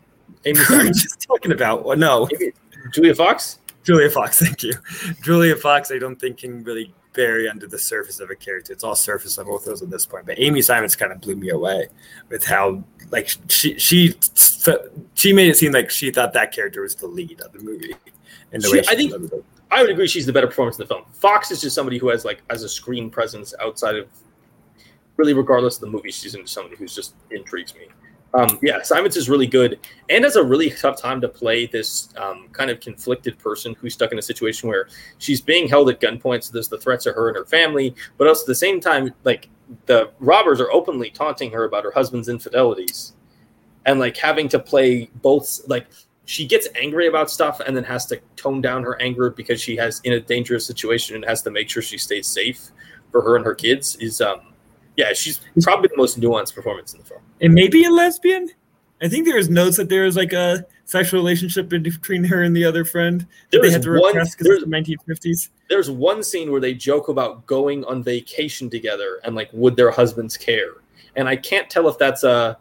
Amy 0.44 0.60
we 0.70 0.76
were 0.76 0.84
just 0.84 1.20
talking 1.20 1.52
about. 1.52 1.84
Well, 1.84 1.96
no, 1.96 2.28
Julia 2.92 3.14
Fox. 3.14 3.58
Julia 3.84 4.10
Fox, 4.10 4.38
thank 4.44 4.62
you. 4.62 4.74
Julia 5.22 5.56
Fox, 5.56 5.90
I 5.90 5.98
don't 5.98 6.16
think 6.16 6.38
can 6.38 6.62
really 6.62 6.94
bury 7.14 7.48
under 7.48 7.66
the 7.66 7.78
surface 7.78 8.20
of 8.20 8.30
a 8.30 8.36
character. 8.36 8.72
It's 8.72 8.84
all 8.84 8.94
surface 8.94 9.38
level 9.38 9.58
those 9.58 9.82
at 9.82 9.90
this 9.90 10.06
point. 10.06 10.26
But 10.26 10.38
Amy 10.38 10.60
Seimetz 10.60 10.96
kind 10.96 11.10
of 11.10 11.20
blew 11.20 11.36
me 11.36 11.50
away 11.50 11.88
with 12.28 12.44
how 12.44 12.84
like 13.10 13.30
she 13.48 13.78
she 13.78 14.14
she 15.14 15.32
made 15.32 15.48
it 15.48 15.56
seem 15.56 15.72
like 15.72 15.90
she 15.90 16.10
thought 16.10 16.32
that 16.34 16.52
character 16.52 16.82
was 16.82 16.94
the 16.94 17.06
lead 17.06 17.40
of 17.40 17.52
the 17.52 17.60
movie. 17.60 17.94
And 18.52 18.62
the 18.62 18.68
she, 18.68 18.74
way 18.74 18.84
I 18.88 18.94
think 18.94 19.32
I 19.70 19.82
would 19.82 19.90
agree 19.90 20.06
she's 20.06 20.26
the 20.26 20.32
better 20.32 20.46
performance 20.46 20.78
in 20.78 20.84
the 20.84 20.94
film. 20.94 21.04
Fox 21.12 21.50
is 21.50 21.60
just 21.60 21.74
somebody 21.74 21.98
who 21.98 22.08
has 22.08 22.24
like 22.24 22.42
as 22.50 22.62
a 22.62 22.68
screen 22.68 23.10
presence 23.10 23.54
outside 23.60 23.96
of 23.96 24.08
really 25.16 25.34
regardless 25.34 25.76
of 25.76 25.80
the 25.82 25.88
movie 25.88 26.10
she's 26.10 26.34
in, 26.34 26.46
somebody 26.46 26.76
who's 26.76 26.94
just 26.94 27.14
intrigues 27.30 27.74
me. 27.74 27.88
Um, 28.34 28.58
yeah, 28.62 28.82
Simons 28.82 29.16
is 29.16 29.30
really 29.30 29.46
good 29.46 29.80
and 30.10 30.24
has 30.24 30.36
a 30.36 30.44
really 30.44 30.70
tough 30.70 31.00
time 31.00 31.20
to 31.22 31.28
play 31.28 31.66
this 31.66 32.12
um, 32.16 32.48
kind 32.52 32.70
of 32.70 32.78
conflicted 32.80 33.38
person 33.38 33.74
who's 33.80 33.94
stuck 33.94 34.12
in 34.12 34.18
a 34.18 34.22
situation 34.22 34.68
where 34.68 34.88
she's 35.16 35.40
being 35.40 35.66
held 35.66 35.88
at 35.88 36.00
gunpoint. 36.00 36.44
So 36.44 36.52
there's 36.52 36.68
the 36.68 36.78
threats 36.78 37.06
of 37.06 37.14
her 37.14 37.28
and 37.28 37.36
her 37.38 37.46
family, 37.46 37.94
but 38.18 38.28
also 38.28 38.42
at 38.42 38.48
the 38.48 38.54
same 38.54 38.80
time, 38.80 39.14
like 39.24 39.48
the 39.86 40.10
robbers 40.18 40.60
are 40.60 40.70
openly 40.70 41.10
taunting 41.10 41.50
her 41.52 41.64
about 41.64 41.84
her 41.84 41.90
husband's 41.90 42.28
infidelities 42.28 43.14
and 43.86 43.98
like 43.98 44.16
having 44.16 44.48
to 44.50 44.58
play 44.58 45.10
both 45.22 45.60
like 45.66 45.86
she 46.24 46.46
gets 46.46 46.68
angry 46.74 47.06
about 47.06 47.30
stuff 47.30 47.60
and 47.60 47.74
then 47.74 47.84
has 47.84 48.04
to 48.06 48.20
tone 48.36 48.60
down 48.60 48.82
her 48.82 49.00
anger 49.00 49.30
because 49.30 49.60
she 49.60 49.76
has 49.76 50.00
in 50.04 50.12
a 50.12 50.20
dangerous 50.20 50.66
situation 50.66 51.16
and 51.16 51.24
has 51.24 51.42
to 51.42 51.50
make 51.50 51.70
sure 51.70 51.82
she 51.82 51.96
stays 51.96 52.26
safe 52.26 52.70
for 53.10 53.22
her 53.22 53.36
and 53.36 53.44
her 53.44 53.54
kids 53.54 53.96
is 53.96 54.20
um 54.20 54.47
yeah 54.98 55.12
she's 55.12 55.40
probably 55.62 55.88
the 55.88 55.96
most 55.96 56.20
nuanced 56.20 56.54
performance 56.54 56.92
in 56.92 56.98
the 56.98 57.04
film 57.04 57.20
and 57.40 57.54
maybe 57.54 57.84
a 57.84 57.90
lesbian 57.90 58.48
i 59.00 59.08
think 59.08 59.26
there 59.26 59.38
is 59.38 59.48
notes 59.48 59.76
that 59.76 59.88
there 59.88 60.04
is 60.04 60.16
like 60.16 60.32
a 60.32 60.64
sexual 60.84 61.20
relationship 61.20 61.68
between 61.68 62.24
her 62.24 62.42
and 62.42 62.54
the 62.54 62.64
other 62.64 62.84
friend 62.84 63.26
that 63.50 63.62
they 63.62 63.70
had 63.70 63.82
to 63.82 63.90
repress 63.90 64.34
because 64.34 64.60
the 64.60 64.66
1950s 64.66 65.48
there's 65.70 65.90
one 65.90 66.22
scene 66.22 66.50
where 66.50 66.60
they 66.60 66.74
joke 66.74 67.08
about 67.08 67.46
going 67.46 67.84
on 67.84 68.02
vacation 68.02 68.68
together 68.68 69.20
and 69.24 69.34
like 69.34 69.48
would 69.52 69.76
their 69.76 69.90
husbands 69.90 70.36
care 70.36 70.74
and 71.16 71.28
i 71.28 71.36
can't 71.36 71.70
tell 71.70 71.88
if 71.88 71.96
that's 71.98 72.24
a 72.24 72.58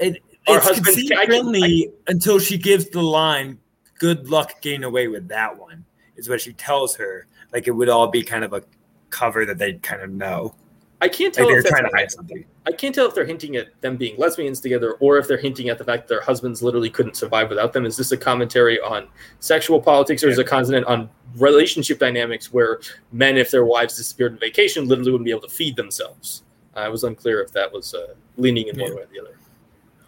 it, 0.00 0.22
it's 0.46 0.80
conceit 0.80 1.12
friendly 1.26 1.92
until 2.08 2.38
she 2.38 2.58
gives 2.58 2.88
the 2.88 3.02
line, 3.02 3.58
"Good 3.98 4.28
luck 4.28 4.60
getting 4.60 4.84
away 4.84 5.08
with 5.08 5.28
that 5.28 5.56
one." 5.56 5.84
Is 6.16 6.28
what 6.28 6.40
she 6.40 6.52
tells 6.52 6.96
her. 6.96 7.26
Like 7.52 7.66
it 7.66 7.72
would 7.72 7.88
all 7.88 8.08
be 8.08 8.22
kind 8.22 8.44
of 8.44 8.52
a 8.52 8.62
cover 9.10 9.44
that 9.46 9.58
they 9.58 9.74
kind 9.74 10.02
of 10.02 10.10
know. 10.10 10.54
I 11.02 11.08
can't 11.08 11.32
tell 11.32 11.46
like 11.46 11.56
if 11.56 11.64
they're 11.64 11.72
trying 11.72 11.90
to 11.90 11.96
hide 11.96 12.10
something. 12.10 12.44
I 12.66 12.72
can't 12.72 12.94
tell 12.94 13.06
if 13.06 13.14
they're 13.14 13.24
hinting 13.24 13.56
at 13.56 13.68
them 13.80 13.96
being 13.96 14.16
lesbians 14.18 14.60
together 14.60 14.92
or 15.00 15.16
if 15.16 15.26
they're 15.26 15.38
hinting 15.38 15.70
at 15.70 15.78
the 15.78 15.84
fact 15.84 16.08
that 16.08 16.14
their 16.14 16.20
husbands 16.20 16.62
literally 16.62 16.90
couldn't 16.90 17.16
survive 17.16 17.48
without 17.48 17.72
them. 17.72 17.86
Is 17.86 17.96
this 17.96 18.12
a 18.12 18.18
commentary 18.18 18.78
on 18.80 19.08
sexual 19.38 19.80
politics 19.80 20.22
or 20.22 20.26
yeah. 20.26 20.32
is 20.32 20.38
it 20.38 20.46
a 20.46 20.48
consonant 20.48 20.86
on 20.86 21.08
relationship 21.36 21.98
dynamics 21.98 22.52
where 22.52 22.80
men, 23.12 23.38
if 23.38 23.50
their 23.50 23.64
wives 23.64 23.96
disappeared 23.96 24.32
on 24.32 24.38
vacation, 24.38 24.88
literally 24.88 25.12
wouldn't 25.12 25.24
be 25.24 25.30
able 25.30 25.40
to 25.40 25.48
feed 25.48 25.74
themselves? 25.76 26.42
I 26.74 26.88
was 26.88 27.02
unclear 27.02 27.40
if 27.40 27.52
that 27.52 27.72
was 27.72 27.94
uh, 27.94 28.14
leaning 28.36 28.68
in 28.68 28.78
yeah. 28.78 28.84
one 28.84 28.96
way 28.96 29.02
or 29.02 29.06
the 29.06 29.20
other. 29.20 29.38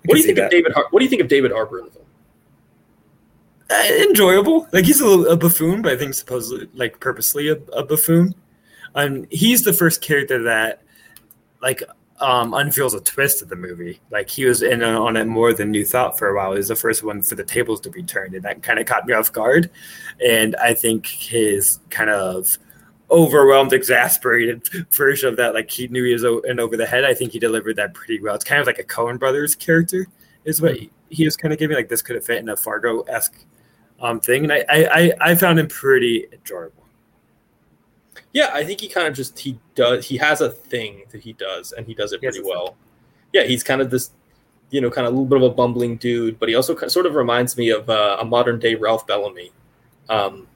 What 0.05 0.15
do 0.15 0.21
you 0.21 0.27
think 0.27 0.37
that. 0.37 0.47
of 0.47 0.51
David? 0.51 0.73
Har- 0.73 0.89
what 0.91 1.01
do 1.01 1.05
you 1.05 1.11
think 1.11 1.23
of 1.23 1.29
David 1.29 1.53
Harbour 1.53 1.79
in 1.79 1.87
the 1.87 1.91
film? 1.91 2.07
Uh, 3.71 4.09
enjoyable. 4.09 4.69
Like 4.73 4.85
he's 4.85 5.01
a, 5.01 5.07
a, 5.07 5.37
buffoon, 5.37 5.81
but 5.81 5.93
I 5.93 5.97
think 5.97 6.13
supposedly 6.15 6.69
like 6.75 7.01
purposely 7.01 7.49
a, 7.49 7.55
a 7.73 7.85
buffoon. 7.85 8.35
And 8.95 9.27
he's 9.31 9.63
the 9.63 9.73
first 9.73 10.03
character 10.03 10.43
that 10.43 10.83
like 11.63 11.83
um, 12.21 12.55
unveils 12.55 12.95
a 12.95 13.01
twist 13.01 13.43
of 13.43 13.49
the 13.49 13.57
movie. 13.57 14.01
Like 14.11 14.31
he 14.31 14.45
was 14.45 14.63
in 14.63 14.83
on 14.83 15.17
it 15.17 15.27
more 15.27 15.53
than 15.53 15.75
you 15.75 15.85
thought 15.85 16.19
for 16.19 16.29
a 16.29 16.37
while. 16.37 16.53
He 16.53 16.59
was 16.59 16.69
the 16.69 16.77
first 16.77 17.03
one 17.03 17.23
for 17.23 17.35
the 17.35 17.45
tables 17.45 17.81
to 17.81 17.91
be 17.91 18.03
turned, 18.03 18.35
and 18.35 18.45
that 18.45 18.63
kind 18.63 18.79
of 18.79 18.87
caught 18.87 19.07
me 19.07 19.15
off 19.15 19.33
guard. 19.33 19.71
And 20.25 20.55
I 20.57 20.75
think 20.75 21.07
his 21.07 21.81
kind 21.91 22.11
of 22.11 22.59
overwhelmed, 23.11 23.73
exasperated 23.73 24.69
version 24.91 25.29
of 25.29 25.37
that. 25.37 25.55
Like 25.55 25.71
he 25.71 25.89
knew 25.89 26.05
he 26.05 26.13
was 26.13 26.25
in 26.45 26.61
over 26.61 26.77
the 26.77 26.87
head. 26.87 27.05
I 27.05 27.13
think 27.13 27.33
he 27.33 27.39
delivered 27.39 27.77
that 27.77 27.93
pretty 27.95 28.21
well. 28.21 28.35
It's 28.35 28.45
kind 28.45 28.61
of 28.61 28.67
like 28.67 28.79
a 28.79 28.85
Coen 28.85 29.19
Brothers 29.19 29.55
character, 29.55 30.07
is 30.45 30.63
what 30.63 30.77
he, 30.77 30.91
he 31.11 31.25
was 31.25 31.37
kind 31.37 31.53
of 31.53 31.59
giving. 31.59 31.77
Like 31.77 31.89
this 31.89 32.03
could 32.03 32.17
have 32.17 32.25
fit 32.25 32.39
in 32.39 32.49
a 32.49 32.57
Fargo 32.57 33.01
esque 33.03 33.45
um, 34.01 34.21
thing, 34.21 34.45
and 34.45 34.53
I, 34.53 34.65
I 34.69 35.13
I 35.21 35.35
found 35.35 35.59
him 35.59 35.67
pretty 35.67 36.27
enjoyable. 36.33 36.82
Yeah, 38.33 38.51
I 38.53 38.65
think 38.65 38.81
he 38.81 38.89
kind 38.89 39.07
of 39.07 39.15
just 39.15 39.39
he 39.39 39.59
does 39.75 40.07
he 40.07 40.17
has 40.17 40.41
a 40.41 40.51
thing 40.51 41.03
that 41.11 41.23
he 41.23 41.35
does, 41.35 41.73
and 41.73 41.87
he 41.87 41.95
does 41.95 42.13
it 42.13 42.21
pretty 42.21 42.43
well. 42.43 42.77
Yeah, 43.33 43.45
he's 43.45 43.63
kind 43.63 43.81
of 43.81 43.91
this 43.91 44.11
you 44.73 44.81
know, 44.81 44.91
kind 44.91 45.07
of 45.07 45.13
a 45.13 45.17
little 45.17 45.29
bit 45.29 45.37
of 45.37 45.53
a 45.53 45.55
bumbling 45.55 45.99
dude, 45.99 46.41
but 46.41 46.49
he 46.49 46.55
also 46.55 46.75
sort 46.89 47.05
of 47.05 47.15
reminds 47.15 47.59
me 47.59 47.69
of 47.69 47.89
uh, 47.91 48.17
a 48.19 48.25
modern 48.25 48.59
day 48.59 48.75
Ralph 48.75 49.07
Bellamy. 49.07 49.53
Um, 50.09 50.49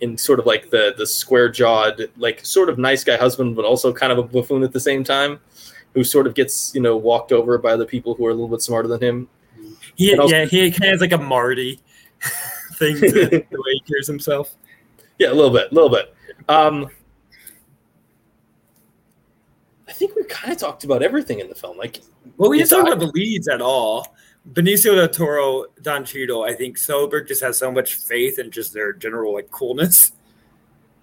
in 0.00 0.16
sort 0.16 0.38
of 0.38 0.46
like 0.46 0.70
the 0.70 0.94
the 0.96 1.06
square 1.06 1.48
jawed, 1.48 2.10
like 2.16 2.44
sort 2.44 2.68
of 2.68 2.78
nice 2.78 3.04
guy 3.04 3.16
husband, 3.16 3.56
but 3.56 3.64
also 3.64 3.92
kind 3.92 4.12
of 4.12 4.18
a 4.18 4.22
buffoon 4.22 4.62
at 4.62 4.72
the 4.72 4.80
same 4.80 5.04
time, 5.04 5.40
who 5.94 6.04
sort 6.04 6.26
of 6.26 6.34
gets 6.34 6.74
you 6.74 6.80
know 6.80 6.96
walked 6.96 7.32
over 7.32 7.58
by 7.58 7.76
the 7.76 7.84
people 7.84 8.14
who 8.14 8.26
are 8.26 8.30
a 8.30 8.34
little 8.34 8.48
bit 8.48 8.62
smarter 8.62 8.88
than 8.88 9.02
him. 9.02 9.28
He, 9.96 10.16
also, 10.16 10.34
yeah, 10.34 10.44
he 10.46 10.70
kind 10.70 10.84
of 10.84 10.90
has 10.92 11.00
like 11.00 11.12
a 11.12 11.18
Marty 11.18 11.80
thing 12.74 12.96
to 12.96 13.10
the 13.10 13.46
way 13.50 13.72
he 13.72 13.80
carries 13.80 14.06
himself. 14.06 14.54
Yeah, 15.18 15.32
a 15.32 15.34
little 15.34 15.50
bit, 15.50 15.70
a 15.70 15.74
little 15.74 15.90
bit. 15.90 16.14
Um, 16.48 16.88
I 19.90 19.92
think 19.92 20.14
we 20.14 20.22
kind 20.24 20.52
of 20.52 20.58
talked 20.58 20.84
about 20.84 21.02
everything 21.02 21.40
in 21.40 21.48
the 21.48 21.54
film. 21.54 21.76
Like, 21.76 22.00
well, 22.36 22.48
we 22.48 22.58
didn't 22.58 22.70
talk 22.70 22.86
about 22.86 23.00
the 23.00 23.08
leads 23.08 23.48
at 23.48 23.60
all. 23.60 24.14
Benicio 24.52 24.94
del 24.94 25.08
Toro, 25.08 25.66
Don 25.82 26.04
Cheadle, 26.04 26.44
I 26.44 26.54
think 26.54 26.78
Soderbergh 26.78 27.26
just 27.26 27.42
has 27.42 27.58
so 27.58 27.72
much 27.72 27.96
faith 27.96 28.38
in 28.38 28.52
just 28.52 28.72
their 28.72 28.92
general 28.92 29.34
like 29.34 29.50
coolness. 29.50 30.12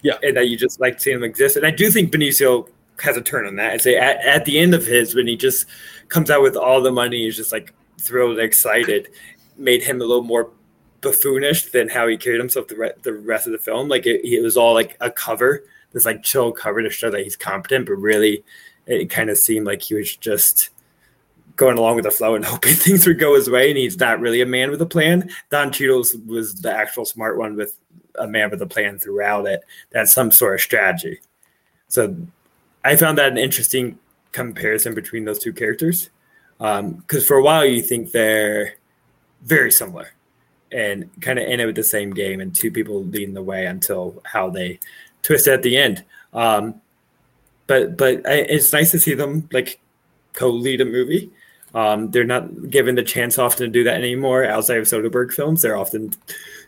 Yeah. 0.01 0.17
And 0.23 0.37
that 0.37 0.47
you 0.47 0.57
just 0.57 0.79
like 0.79 1.01
seeing 1.01 1.17
them 1.17 1.29
exist. 1.29 1.57
And 1.57 1.65
I 1.65 1.71
do 1.71 1.91
think 1.91 2.11
Benicio 2.13 2.69
has 3.01 3.17
a 3.17 3.21
turn 3.21 3.45
on 3.45 3.57
that. 3.57 3.73
I'd 3.73 3.81
say 3.81 3.97
at, 3.97 4.21
at 4.21 4.45
the 4.45 4.57
end 4.57 4.73
of 4.73 4.85
his, 4.85 5.13
when 5.13 5.27
he 5.27 5.35
just 5.35 5.65
comes 6.07 6.29
out 6.29 6.41
with 6.41 6.55
all 6.55 6.81
the 6.81 6.91
money, 6.91 7.25
he's 7.25 7.35
just 7.35 7.51
like 7.51 7.73
thrilled 7.99 8.37
and 8.37 8.39
excited, 8.39 9.09
made 9.57 9.83
him 9.83 9.97
a 9.97 10.05
little 10.05 10.23
more 10.23 10.49
buffoonish 11.01 11.71
than 11.71 11.89
how 11.89 12.07
he 12.07 12.15
carried 12.15 12.39
himself 12.39 12.67
the, 12.69 12.75
re- 12.75 12.93
the 13.03 13.13
rest 13.13 13.47
of 13.47 13.51
the 13.51 13.59
film. 13.59 13.89
Like 13.89 14.05
it, 14.05 14.25
it 14.25 14.41
was 14.41 14.55
all 14.55 14.73
like 14.73 14.95
a 15.01 15.11
cover, 15.11 15.65
this 15.91 16.05
like 16.05 16.23
chill 16.23 16.51
cover 16.51 16.81
to 16.81 16.89
show 16.89 17.11
that 17.11 17.23
he's 17.23 17.35
competent, 17.35 17.85
but 17.85 17.95
really 17.95 18.43
it 18.87 19.09
kind 19.09 19.29
of 19.29 19.37
seemed 19.37 19.67
like 19.67 19.81
he 19.81 19.93
was 19.93 20.15
just 20.15 20.69
going 21.55 21.77
along 21.77 21.95
with 21.95 22.05
the 22.05 22.11
flow 22.11 22.35
and 22.35 22.45
hoping 22.45 22.73
things 22.73 23.05
would 23.05 23.19
go 23.19 23.35
his 23.35 23.49
way. 23.49 23.69
And 23.69 23.77
he's 23.77 23.99
not 23.99 24.19
really 24.19 24.41
a 24.41 24.45
man 24.45 24.71
with 24.71 24.81
a 24.81 24.85
plan. 24.85 25.29
Don 25.49 25.71
Cheadle 25.71 26.05
was 26.25 26.55
the 26.61 26.71
actual 26.71 27.05
smart 27.05 27.37
one 27.37 27.55
with 27.55 27.77
a 28.17 28.27
man 28.27 28.49
with 28.49 28.61
a 28.61 28.67
plan 28.67 28.97
throughout 28.97 29.45
it. 29.45 29.61
That's 29.91 30.13
some 30.13 30.31
sort 30.31 30.55
of 30.55 30.61
strategy. 30.61 31.19
So 31.89 32.15
I 32.83 32.95
found 32.95 33.17
that 33.17 33.31
an 33.31 33.37
interesting 33.37 33.99
comparison 34.31 34.93
between 34.93 35.25
those 35.25 35.39
two 35.39 35.53
characters. 35.53 36.09
Because 36.57 36.79
um, 36.79 37.03
for 37.27 37.37
a 37.37 37.43
while 37.43 37.65
you 37.65 37.81
think 37.81 38.11
they're 38.11 38.75
very 39.43 39.71
similar 39.71 40.09
and 40.71 41.09
kind 41.21 41.39
of 41.39 41.47
in 41.47 41.59
it 41.59 41.65
with 41.65 41.75
the 41.75 41.83
same 41.83 42.11
game 42.11 42.41
and 42.41 42.53
two 42.53 42.71
people 42.71 43.03
leading 43.05 43.33
the 43.33 43.43
way 43.43 43.65
until 43.65 44.21
how 44.25 44.49
they 44.49 44.79
twist 45.21 45.47
at 45.47 45.63
the 45.63 45.77
end. 45.77 46.03
Um, 46.33 46.81
but 47.67 47.97
but 47.97 48.27
I, 48.27 48.33
it's 48.39 48.73
nice 48.73 48.91
to 48.91 48.99
see 48.99 49.13
them 49.13 49.47
like 49.51 49.79
co-lead 50.33 50.81
a 50.81 50.85
movie 50.85 51.31
um, 51.73 52.11
they're 52.11 52.23
not 52.23 52.69
given 52.69 52.95
the 52.95 53.03
chance 53.03 53.37
often 53.37 53.67
to 53.67 53.71
do 53.71 53.83
that 53.83 53.95
anymore 53.95 54.45
outside 54.45 54.77
of 54.77 54.85
Soderbergh 54.85 55.31
films. 55.31 55.61
They're 55.61 55.77
often 55.77 56.13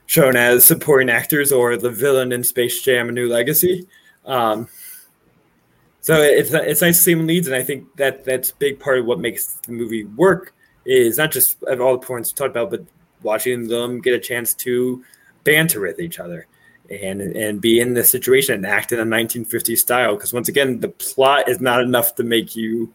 shown 0.06 0.36
as 0.36 0.66
supporting 0.66 1.10
actors 1.10 1.52
or 1.52 1.78
the 1.78 1.90
villain 1.90 2.32
in 2.32 2.44
Space 2.44 2.82
Jam: 2.82 3.10
A 3.10 3.12
New 3.12 3.28
Legacy. 3.30 3.88
Um, 4.26 4.68
so 6.02 6.22
it's 6.22 6.54
it's 6.54 6.82
nice 6.82 6.98
to 6.98 7.04
see 7.04 7.14
them 7.14 7.28
leads, 7.28 7.48
and 7.48 7.56
I 7.56 7.64
think 7.64 7.96
that 7.96 8.26
that's 8.26 8.52
a 8.52 8.56
big 8.56 8.80
part 8.80 9.00
of 9.00 9.06
what 9.06 9.20
makes 9.20 9.54
the 9.66 9.72
movie 9.72 10.04
work. 10.06 10.54
Is 10.86 11.18
not 11.18 11.32
just 11.32 11.62
at 11.64 11.80
all 11.80 11.94
the 11.98 12.06
points 12.06 12.32
we 12.32 12.38
talked 12.38 12.52
about, 12.56 12.70
but 12.70 12.84
watching 13.22 13.68
them 13.68 14.02
get 14.02 14.14
a 14.14 14.20
chance 14.20 14.54
to 14.56 15.04
banter 15.44 15.82
with 15.82 16.00
each 16.00 16.20
other 16.20 16.48
and 16.90 17.22
and 17.22 17.62
be 17.62 17.80
in 17.80 17.94
the 17.94 18.04
situation 18.04 18.56
and 18.56 18.66
act 18.66 18.92
in 18.92 19.00
a 19.00 19.06
1950s 19.06 19.78
style. 19.78 20.16
Because 20.16 20.34
once 20.34 20.50
again, 20.50 20.80
the 20.80 20.90
plot 20.90 21.48
is 21.48 21.60
not 21.60 21.82
enough 21.82 22.16
to 22.16 22.24
make 22.24 22.56
you 22.56 22.94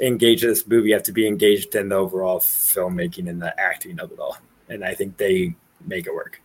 engage 0.00 0.42
in 0.42 0.50
this 0.50 0.66
movie, 0.66 0.88
you 0.88 0.94
have 0.94 1.02
to 1.04 1.12
be 1.12 1.26
engaged 1.26 1.74
in 1.74 1.88
the 1.88 1.96
overall 1.96 2.40
filmmaking 2.40 3.28
and 3.28 3.40
the 3.40 3.58
acting 3.60 3.98
of 4.00 4.12
it 4.12 4.18
all. 4.18 4.36
And 4.68 4.84
I 4.84 4.94
think 4.94 5.16
they 5.16 5.54
make 5.86 6.06
it 6.06 6.14
work. 6.14 6.40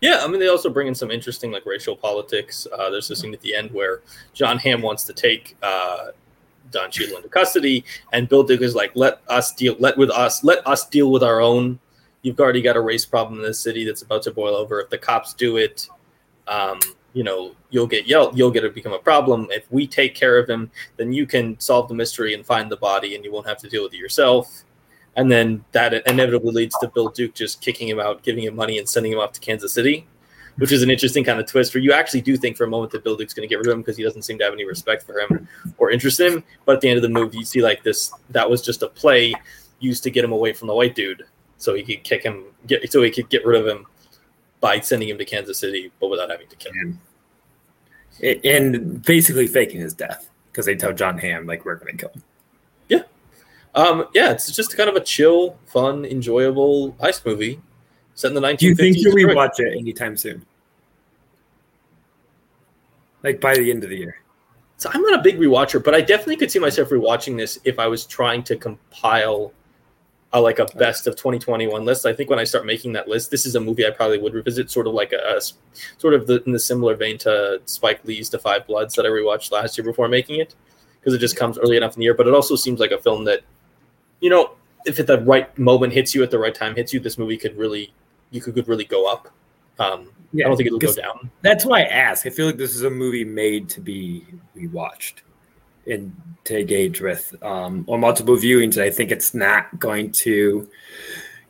Yeah, 0.00 0.20
I 0.22 0.28
mean, 0.28 0.40
they 0.40 0.48
also 0.48 0.68
bring 0.68 0.88
in 0.88 0.94
some 0.94 1.10
interesting 1.10 1.50
like 1.50 1.64
racial 1.64 1.96
politics. 1.96 2.66
Uh, 2.70 2.90
there's 2.90 3.10
a 3.10 3.16
scene 3.16 3.32
at 3.32 3.40
the 3.40 3.54
end 3.54 3.70
where 3.72 4.02
Jon 4.34 4.58
Hamm 4.58 4.82
wants 4.82 5.04
to 5.04 5.14
take 5.14 5.56
uh, 5.62 6.08
Don 6.70 6.90
Cheadle 6.90 7.16
into 7.16 7.30
custody, 7.30 7.84
and 8.12 8.28
Bill 8.28 8.42
Duke 8.42 8.60
is 8.60 8.74
like, 8.74 8.92
"Let 8.94 9.22
us 9.28 9.54
deal. 9.54 9.76
Let 9.78 9.96
with 9.96 10.10
us. 10.10 10.44
Let 10.44 10.66
us 10.66 10.86
deal 10.86 11.10
with 11.10 11.22
our 11.22 11.40
own. 11.40 11.78
You've 12.20 12.38
already 12.38 12.60
got 12.60 12.76
a 12.76 12.80
race 12.80 13.06
problem 13.06 13.40
in 13.40 13.46
this 13.46 13.58
city 13.58 13.86
that's 13.86 14.02
about 14.02 14.22
to 14.24 14.32
boil 14.32 14.54
over. 14.54 14.82
If 14.82 14.90
the 14.90 14.98
cops 14.98 15.32
do 15.32 15.56
it, 15.56 15.88
um, 16.50 16.78
you 17.14 17.24
know 17.24 17.54
you'll 17.70 17.86
get 17.86 18.06
yelled 18.06 18.36
you'll 18.36 18.50
get 18.50 18.60
to 18.60 18.70
become 18.70 18.92
a 18.92 18.98
problem. 18.98 19.46
If 19.50 19.70
we 19.70 19.86
take 19.86 20.14
care 20.14 20.38
of 20.38 20.48
him 20.48 20.70
then 20.96 21.12
you 21.12 21.26
can 21.26 21.58
solve 21.58 21.88
the 21.88 21.94
mystery 21.94 22.34
and 22.34 22.44
find 22.44 22.70
the 22.70 22.76
body 22.76 23.14
and 23.14 23.24
you 23.24 23.32
won't 23.32 23.46
have 23.46 23.58
to 23.58 23.68
deal 23.68 23.84
with 23.84 23.94
it 23.94 23.98
yourself. 23.98 24.64
And 25.16 25.30
then 25.30 25.64
that 25.72 25.92
inevitably 26.06 26.52
leads 26.52 26.78
to 26.78 26.88
bill 26.88 27.08
duke 27.08 27.34
just 27.34 27.60
kicking 27.62 27.88
him 27.88 27.98
out 27.98 28.22
giving 28.22 28.44
him 28.44 28.54
money 28.54 28.78
and 28.78 28.88
sending 28.88 29.12
him 29.12 29.18
off 29.18 29.32
to 29.32 29.40
kansas 29.40 29.72
city 29.72 30.06
which 30.56 30.72
is 30.72 30.82
an 30.82 30.90
interesting 30.90 31.24
kind 31.24 31.40
of 31.40 31.46
twist 31.46 31.74
where 31.74 31.82
you. 31.82 31.92
Actually 31.92 32.20
do 32.20 32.36
think 32.36 32.56
for 32.56 32.64
a 32.64 32.68
moment 32.68 32.92
that 32.92 33.02
bill 33.04 33.16
duke's 33.16 33.32
going 33.32 33.48
to 33.48 33.52
get 33.52 33.58
rid 33.58 33.66
of 33.66 33.72
him 33.72 33.80
because 33.80 33.96
he 33.96 34.02
doesn't 34.02 34.22
seem 34.22 34.36
to 34.38 34.44
have 34.44 34.52
any 34.52 34.64
respect 34.64 35.04
for 35.04 35.18
him 35.18 35.48
or 35.78 35.90
interest 35.90 36.20
in 36.20 36.34
him. 36.34 36.44
But 36.64 36.76
at 36.76 36.80
the 36.80 36.88
end 36.88 36.96
of 36.96 37.02
the 37.02 37.08
movie 37.08 37.38
you 37.38 37.44
see 37.44 37.62
like 37.62 37.82
this 37.82 38.12
that 38.30 38.48
was 38.48 38.62
just 38.62 38.82
a 38.82 38.88
play 38.88 39.34
used 39.78 40.02
to 40.02 40.10
get 40.10 40.24
him 40.24 40.32
away 40.32 40.52
from 40.52 40.68
the 40.68 40.74
white 40.74 40.94
dude 40.94 41.24
so 41.56 41.74
he 41.74 41.82
could 41.82 42.04
kick 42.04 42.22
him 42.22 42.44
get 42.66 42.90
so 42.92 43.02
he 43.02 43.10
could 43.10 43.28
get 43.30 43.44
rid 43.46 43.60
of 43.60 43.66
him 43.66 43.86
by 44.60 44.80
sending 44.80 45.08
him 45.08 45.18
to 45.18 45.24
Kansas 45.24 45.58
City, 45.58 45.90
but 46.00 46.08
without 46.08 46.30
having 46.30 46.48
to 46.48 46.56
kill 46.56 46.72
him. 46.72 47.00
And 48.44 49.02
basically 49.02 49.46
faking 49.46 49.80
his 49.80 49.94
death. 49.94 50.28
because 50.52 50.66
they 50.66 50.74
tell 50.74 50.92
Jon 50.92 51.16
Hamm 51.18 51.46
like 51.46 51.64
we're 51.64 51.76
gonna 51.76 51.94
kill 51.94 52.10
him. 52.10 52.22
Yeah, 52.88 53.02
um, 53.74 54.06
yeah, 54.14 54.30
it's 54.32 54.50
just 54.54 54.76
kind 54.76 54.90
of 54.90 54.96
a 54.96 55.00
chill, 55.00 55.56
fun, 55.66 56.04
enjoyable 56.04 56.92
heist 56.94 57.24
movie 57.24 57.60
set 58.14 58.28
in 58.28 58.34
the 58.34 58.40
1950s. 58.40 58.58
Do 58.58 58.66
you 58.66 58.74
think 58.74 58.96
you'll 58.98 59.14
rewatch 59.14 59.58
it 59.60 59.78
anytime 59.78 60.16
soon? 60.16 60.44
Like 63.22 63.40
by 63.40 63.54
the 63.54 63.70
end 63.70 63.84
of 63.84 63.90
the 63.90 63.96
year. 63.96 64.16
So 64.76 64.90
I'm 64.92 65.02
not 65.02 65.20
a 65.20 65.22
big 65.22 65.38
rewatcher, 65.38 65.82
but 65.82 65.94
I 65.94 66.00
definitely 66.00 66.36
could 66.36 66.50
see 66.50 66.58
myself 66.58 66.88
rewatching 66.88 67.36
this 67.36 67.58
if 67.64 67.78
I 67.78 67.86
was 67.86 68.06
trying 68.06 68.42
to 68.44 68.56
compile 68.56 69.52
a, 70.32 70.40
like 70.40 70.58
a 70.58 70.66
best 70.76 71.06
of 71.06 71.16
2021 71.16 71.84
list. 71.84 72.06
I 72.06 72.12
think 72.12 72.30
when 72.30 72.38
I 72.38 72.44
start 72.44 72.64
making 72.64 72.92
that 72.92 73.08
list, 73.08 73.30
this 73.30 73.46
is 73.46 73.56
a 73.56 73.60
movie 73.60 73.86
I 73.86 73.90
probably 73.90 74.18
would 74.18 74.34
revisit, 74.34 74.70
sort 74.70 74.86
of 74.86 74.94
like 74.94 75.12
a, 75.12 75.36
a 75.36 75.40
sort 75.98 76.14
of 76.14 76.26
the, 76.26 76.42
in 76.44 76.52
the 76.52 76.58
similar 76.58 76.94
vein 76.94 77.18
to 77.18 77.60
Spike 77.64 78.04
Lee's 78.04 78.28
*Da 78.28 78.38
Five 78.38 78.66
Bloods* 78.66 78.94
that 78.94 79.06
I 79.06 79.08
rewatched 79.08 79.50
last 79.50 79.76
year 79.76 79.84
before 79.84 80.08
making 80.08 80.40
it, 80.40 80.54
because 81.00 81.14
it 81.14 81.18
just 81.18 81.36
comes 81.36 81.58
early 81.58 81.76
enough 81.76 81.94
in 81.94 82.00
the 82.00 82.04
year. 82.04 82.14
But 82.14 82.28
it 82.28 82.34
also 82.34 82.54
seems 82.54 82.78
like 82.78 82.92
a 82.92 82.98
film 82.98 83.24
that, 83.24 83.40
you 84.20 84.30
know, 84.30 84.52
if 84.86 85.00
at 85.00 85.06
the 85.06 85.20
right 85.20 85.56
moment 85.58 85.92
hits 85.92 86.14
you 86.14 86.22
at 86.22 86.30
the 86.30 86.38
right 86.38 86.54
time 86.54 86.76
hits 86.76 86.92
you, 86.92 87.00
this 87.00 87.18
movie 87.18 87.36
could 87.36 87.56
really, 87.56 87.92
you 88.30 88.40
could, 88.40 88.54
could 88.54 88.68
really 88.68 88.84
go 88.84 89.10
up. 89.10 89.28
Um, 89.78 90.12
yeah, 90.32 90.44
I 90.44 90.48
don't 90.48 90.56
think 90.56 90.68
it'll 90.68 90.78
go 90.78 90.94
down. 90.94 91.28
That's 91.42 91.64
why 91.64 91.80
I 91.80 91.86
ask. 91.86 92.24
I 92.24 92.30
feel 92.30 92.46
like 92.46 92.56
this 92.56 92.76
is 92.76 92.82
a 92.82 92.90
movie 92.90 93.24
made 93.24 93.68
to 93.70 93.80
be 93.80 94.24
rewatched 94.56 95.22
and 95.90 96.14
to 96.44 96.58
engage 96.58 97.00
with 97.00 97.34
um, 97.42 97.84
on 97.88 98.00
multiple 98.00 98.36
viewings. 98.36 98.80
I 98.80 98.90
think 98.90 99.10
it's 99.10 99.34
not 99.34 99.78
going 99.78 100.12
to 100.12 100.68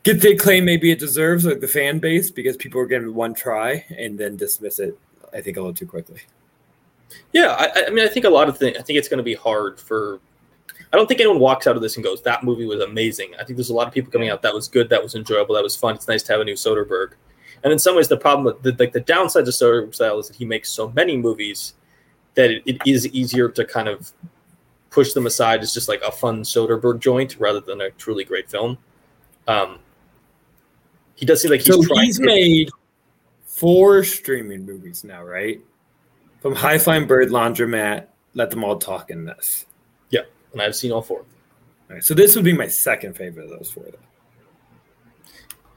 get 0.03 0.21
the 0.21 0.33
acclaim 0.33 0.65
maybe 0.65 0.91
it 0.91 0.99
deserves, 0.99 1.45
like 1.45 1.59
the 1.59 1.67
fan 1.67 1.99
base, 1.99 2.29
because 2.29 2.57
people 2.57 2.81
are 2.81 2.85
getting 2.85 3.13
one 3.13 3.33
try 3.33 3.85
and 3.97 4.17
then 4.17 4.35
dismiss 4.35 4.79
it. 4.79 4.97
I 5.33 5.41
think 5.41 5.57
a 5.57 5.61
little 5.61 5.73
too 5.73 5.85
quickly. 5.85 6.19
Yeah, 7.33 7.55
I, 7.57 7.85
I 7.87 7.89
mean, 7.89 8.05
I 8.05 8.07
think 8.07 8.25
a 8.25 8.29
lot 8.29 8.49
of 8.49 8.57
things. 8.57 8.77
I 8.77 8.81
think 8.81 8.99
it's 8.99 9.07
going 9.07 9.19
to 9.19 9.23
be 9.23 9.35
hard 9.35 9.79
for. 9.79 10.19
I 10.93 10.97
don't 10.97 11.07
think 11.07 11.21
anyone 11.21 11.39
walks 11.39 11.67
out 11.67 11.77
of 11.77 11.81
this 11.81 11.95
and 11.95 12.03
goes, 12.03 12.21
"That 12.21 12.43
movie 12.43 12.65
was 12.65 12.81
amazing." 12.81 13.31
I 13.39 13.43
think 13.43 13.57
there's 13.57 13.69
a 13.69 13.73
lot 13.73 13.87
of 13.87 13.93
people 13.93 14.11
coming 14.11 14.29
out 14.29 14.41
that 14.41 14.53
was 14.53 14.67
good, 14.67 14.89
that 14.89 15.01
was 15.01 15.15
enjoyable, 15.15 15.55
that 15.55 15.63
was 15.63 15.75
fun. 15.75 15.95
It's 15.95 16.07
nice 16.07 16.23
to 16.23 16.33
have 16.33 16.41
a 16.41 16.45
new 16.45 16.55
Soderbergh. 16.55 17.13
And 17.63 17.71
in 17.71 17.79
some 17.79 17.95
ways, 17.95 18.07
the 18.07 18.17
problem 18.17 18.45
with 18.45 18.61
the, 18.63 18.75
like 18.77 18.91
the 18.91 19.01
downside 19.01 19.45
to 19.45 19.51
Soderbergh 19.51 19.93
style 19.93 20.19
is 20.19 20.27
that 20.27 20.35
he 20.35 20.45
makes 20.45 20.69
so 20.69 20.89
many 20.89 21.15
movies 21.15 21.73
that 22.33 22.49
it, 22.49 22.63
it 22.65 22.81
is 22.85 23.07
easier 23.07 23.49
to 23.49 23.65
kind 23.65 23.87
of 23.87 24.11
push 24.91 25.13
them 25.13 25.25
aside 25.25 25.61
as 25.61 25.73
just 25.73 25.87
like 25.87 26.01
a 26.01 26.11
fun 26.11 26.43
Soderbergh 26.43 26.99
joint 26.99 27.37
rather 27.39 27.61
than 27.61 27.81
a 27.81 27.89
truly 27.91 28.23
great 28.23 28.51
film. 28.51 28.77
Um, 29.47 29.79
he 31.15 31.25
does 31.25 31.41
seem 31.41 31.49
like 31.49 31.61
he's 31.61 31.73
so 31.73 31.81
he's 31.95 32.19
made 32.19 32.69
four 33.45 34.03
streaming 34.03 34.65
movies 34.65 35.03
now, 35.03 35.23
right? 35.23 35.59
From 36.41 36.55
High 36.55 36.77
Flying 36.77 37.07
Bird, 37.07 37.29
Laundromat, 37.29 38.07
Let 38.33 38.49
Them 38.49 38.63
All 38.63 38.77
Talk 38.77 39.09
in 39.09 39.25
this. 39.25 39.65
Yeah, 40.09 40.21
and 40.51 40.61
I've 40.61 40.75
seen 40.75 40.91
all 40.91 41.01
four. 41.01 41.19
All 41.19 41.95
right, 41.95 42.03
so 42.03 42.13
this 42.13 42.35
would 42.35 42.45
be 42.45 42.53
my 42.53 42.67
second 42.67 43.15
favorite 43.15 43.45
of 43.45 43.49
those 43.51 43.71
four. 43.71 43.83
Though. 43.83 43.97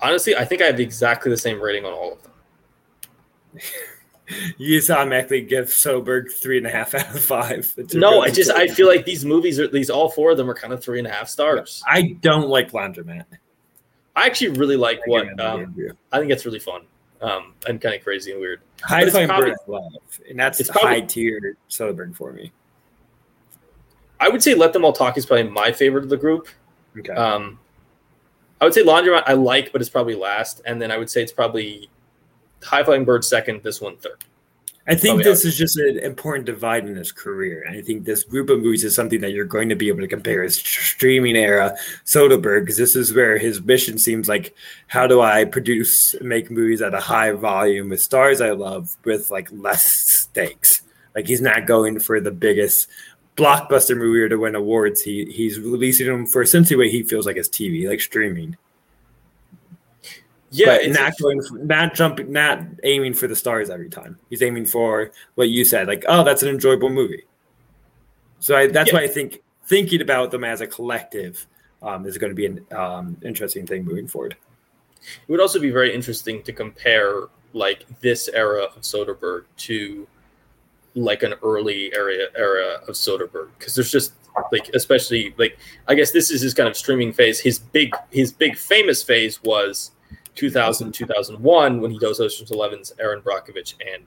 Honestly, 0.00 0.34
I 0.34 0.44
think 0.44 0.60
I 0.62 0.66
have 0.66 0.80
exactly 0.80 1.30
the 1.30 1.36
same 1.36 1.60
rating 1.60 1.84
on 1.84 1.92
all 1.92 2.12
of 2.12 2.22
them. 2.22 2.32
you 4.58 4.78
just 4.78 4.90
automatically 4.90 5.42
give 5.42 5.66
Soderbergh 5.66 6.32
three 6.32 6.58
and 6.58 6.66
a 6.66 6.70
half 6.70 6.94
out 6.94 7.14
of 7.14 7.20
five. 7.20 7.72
No, 7.92 8.22
I 8.22 8.30
just 8.30 8.50
I 8.50 8.68
feel 8.68 8.88
like 8.88 9.04
these 9.04 9.24
movies 9.24 9.60
are 9.60 9.68
these 9.68 9.90
all 9.90 10.10
four 10.10 10.30
of 10.30 10.36
them 10.36 10.50
are 10.50 10.54
kind 10.54 10.72
of 10.72 10.82
three 10.82 10.98
and 10.98 11.06
a 11.06 11.10
half 11.10 11.28
stars. 11.28 11.82
I 11.86 12.16
don't 12.20 12.48
like 12.48 12.72
Laundromat. 12.72 13.24
I 14.16 14.26
actually 14.26 14.50
really 14.50 14.76
like 14.76 14.98
I 14.98 15.02
what 15.06 15.40
um, 15.40 15.74
I 16.12 16.18
think 16.18 16.30
it's 16.30 16.44
really 16.44 16.58
fun 16.58 16.82
um, 17.20 17.54
and 17.66 17.80
kind 17.80 17.94
of 17.94 18.02
crazy 18.02 18.32
and 18.32 18.40
weird. 18.40 18.60
High 18.82 19.08
Flying 19.08 19.28
Bird 19.28 19.54
love, 19.66 19.92
and 20.28 20.38
that's 20.38 20.60
it's 20.60 20.68
high 20.68 21.00
tier 21.00 21.56
Soderbergh 21.68 22.14
for 22.14 22.32
me. 22.32 22.52
I 24.20 24.28
would 24.28 24.42
say 24.42 24.54
Let 24.54 24.72
Them 24.72 24.84
All 24.84 24.92
Talk 24.92 25.16
is 25.18 25.26
probably 25.26 25.50
my 25.50 25.72
favorite 25.72 26.04
of 26.04 26.10
the 26.10 26.16
group. 26.16 26.48
Okay. 26.98 27.12
Um, 27.12 27.58
I 28.60 28.64
would 28.64 28.74
say 28.74 28.82
Laundromat 28.84 29.24
I 29.26 29.32
like, 29.32 29.72
but 29.72 29.80
it's 29.80 29.90
probably 29.90 30.14
last, 30.14 30.62
and 30.64 30.80
then 30.80 30.90
I 30.90 30.96
would 30.96 31.10
say 31.10 31.22
it's 31.22 31.32
probably 31.32 31.90
High 32.64 32.84
Flying 32.84 33.04
Bird 33.04 33.24
second, 33.24 33.62
this 33.62 33.80
one 33.80 33.96
third. 33.96 34.24
I 34.86 34.94
think 34.94 35.14
Probably 35.14 35.24
this 35.24 35.46
is 35.46 35.56
just 35.56 35.78
an 35.78 35.98
important 35.98 36.44
divide 36.44 36.86
in 36.86 36.94
his 36.94 37.10
career. 37.10 37.62
And 37.66 37.74
I 37.74 37.80
think 37.80 38.04
this 38.04 38.22
group 38.22 38.50
of 38.50 38.60
movies 38.60 38.84
is 38.84 38.94
something 38.94 39.20
that 39.22 39.32
you're 39.32 39.46
going 39.46 39.70
to 39.70 39.74
be 39.74 39.88
able 39.88 40.00
to 40.00 40.08
compare 40.08 40.42
his 40.42 40.56
streaming 40.56 41.36
era 41.36 41.74
Soderbergh, 42.04 42.60
because 42.60 42.76
this 42.76 42.94
is 42.94 43.14
where 43.14 43.38
his 43.38 43.62
mission 43.62 43.96
seems 43.96 44.28
like 44.28 44.54
how 44.86 45.06
do 45.06 45.22
I 45.22 45.46
produce, 45.46 46.14
make 46.20 46.50
movies 46.50 46.82
at 46.82 46.92
a 46.92 47.00
high 47.00 47.32
volume 47.32 47.88
with 47.88 48.02
stars 48.02 48.42
I 48.42 48.50
love 48.50 48.94
with 49.04 49.30
like 49.30 49.48
less 49.52 49.84
stakes. 49.84 50.82
Like 51.14 51.26
he's 51.26 51.40
not 51.40 51.66
going 51.66 51.98
for 51.98 52.20
the 52.20 52.30
biggest 52.30 52.88
blockbuster 53.36 53.96
movie 53.96 54.20
or 54.20 54.28
to 54.28 54.36
win 54.36 54.54
awards. 54.54 55.00
He 55.00 55.24
he's 55.26 55.58
releasing 55.58 56.08
them 56.08 56.26
for 56.26 56.42
essentially 56.42 56.76
what 56.76 56.88
he 56.88 57.02
feels 57.02 57.24
like 57.24 57.36
his 57.36 57.48
TV, 57.48 57.88
like 57.88 58.02
streaming. 58.02 58.56
Yeah, 60.54 60.78
but 60.78 60.90
not 60.90 61.18
going, 61.20 61.40
not 61.66 61.94
jumping, 61.94 62.30
not 62.30 62.60
aiming 62.84 63.14
for 63.14 63.26
the 63.26 63.34
stars 63.34 63.70
every 63.70 63.88
time. 63.88 64.18
He's 64.30 64.42
aiming 64.42 64.66
for 64.66 65.10
what 65.34 65.48
you 65.48 65.64
said, 65.64 65.88
like, 65.88 66.04
oh, 66.06 66.22
that's 66.22 66.42
an 66.42 66.48
enjoyable 66.48 66.90
movie. 66.90 67.24
So 68.38 68.56
I, 68.56 68.68
that's 68.68 68.92
yeah. 68.92 68.98
why 68.98 69.04
I 69.04 69.08
think 69.08 69.42
thinking 69.66 70.00
about 70.00 70.30
them 70.30 70.44
as 70.44 70.60
a 70.60 70.66
collective 70.66 71.46
um, 71.82 72.06
is 72.06 72.18
going 72.18 72.30
to 72.30 72.36
be 72.36 72.46
an 72.46 72.64
um, 72.72 73.16
interesting 73.24 73.66
thing 73.66 73.84
moving 73.84 74.06
forward. 74.06 74.36
It 75.02 75.30
would 75.30 75.40
also 75.40 75.58
be 75.58 75.70
very 75.70 75.92
interesting 75.92 76.42
to 76.44 76.52
compare 76.52 77.28
like 77.52 77.84
this 78.00 78.28
era 78.28 78.64
of 78.64 78.82
Soderbergh 78.82 79.44
to 79.56 80.06
like 80.94 81.22
an 81.24 81.34
early 81.42 81.92
area 81.94 82.28
era 82.36 82.80
of 82.86 82.94
Soderbergh 82.94 83.48
because 83.58 83.74
there's 83.74 83.90
just 83.90 84.12
like 84.52 84.68
especially 84.74 85.34
like 85.38 85.58
I 85.88 85.94
guess 85.94 86.10
this 86.10 86.30
is 86.30 86.40
his 86.40 86.54
kind 86.54 86.68
of 86.68 86.76
streaming 86.76 87.12
phase. 87.12 87.40
His 87.40 87.58
big 87.58 87.94
his 88.10 88.32
big 88.32 88.56
famous 88.56 89.02
phase 89.02 89.42
was 89.42 89.92
2000, 90.34 90.92
2001 90.92 91.80
when 91.80 91.90
he 91.90 91.98
does 91.98 92.20
Ocean's 92.20 92.50
Eleven's 92.50 92.92
Erin 92.98 93.20
Brockovich 93.20 93.74
and 93.80 94.04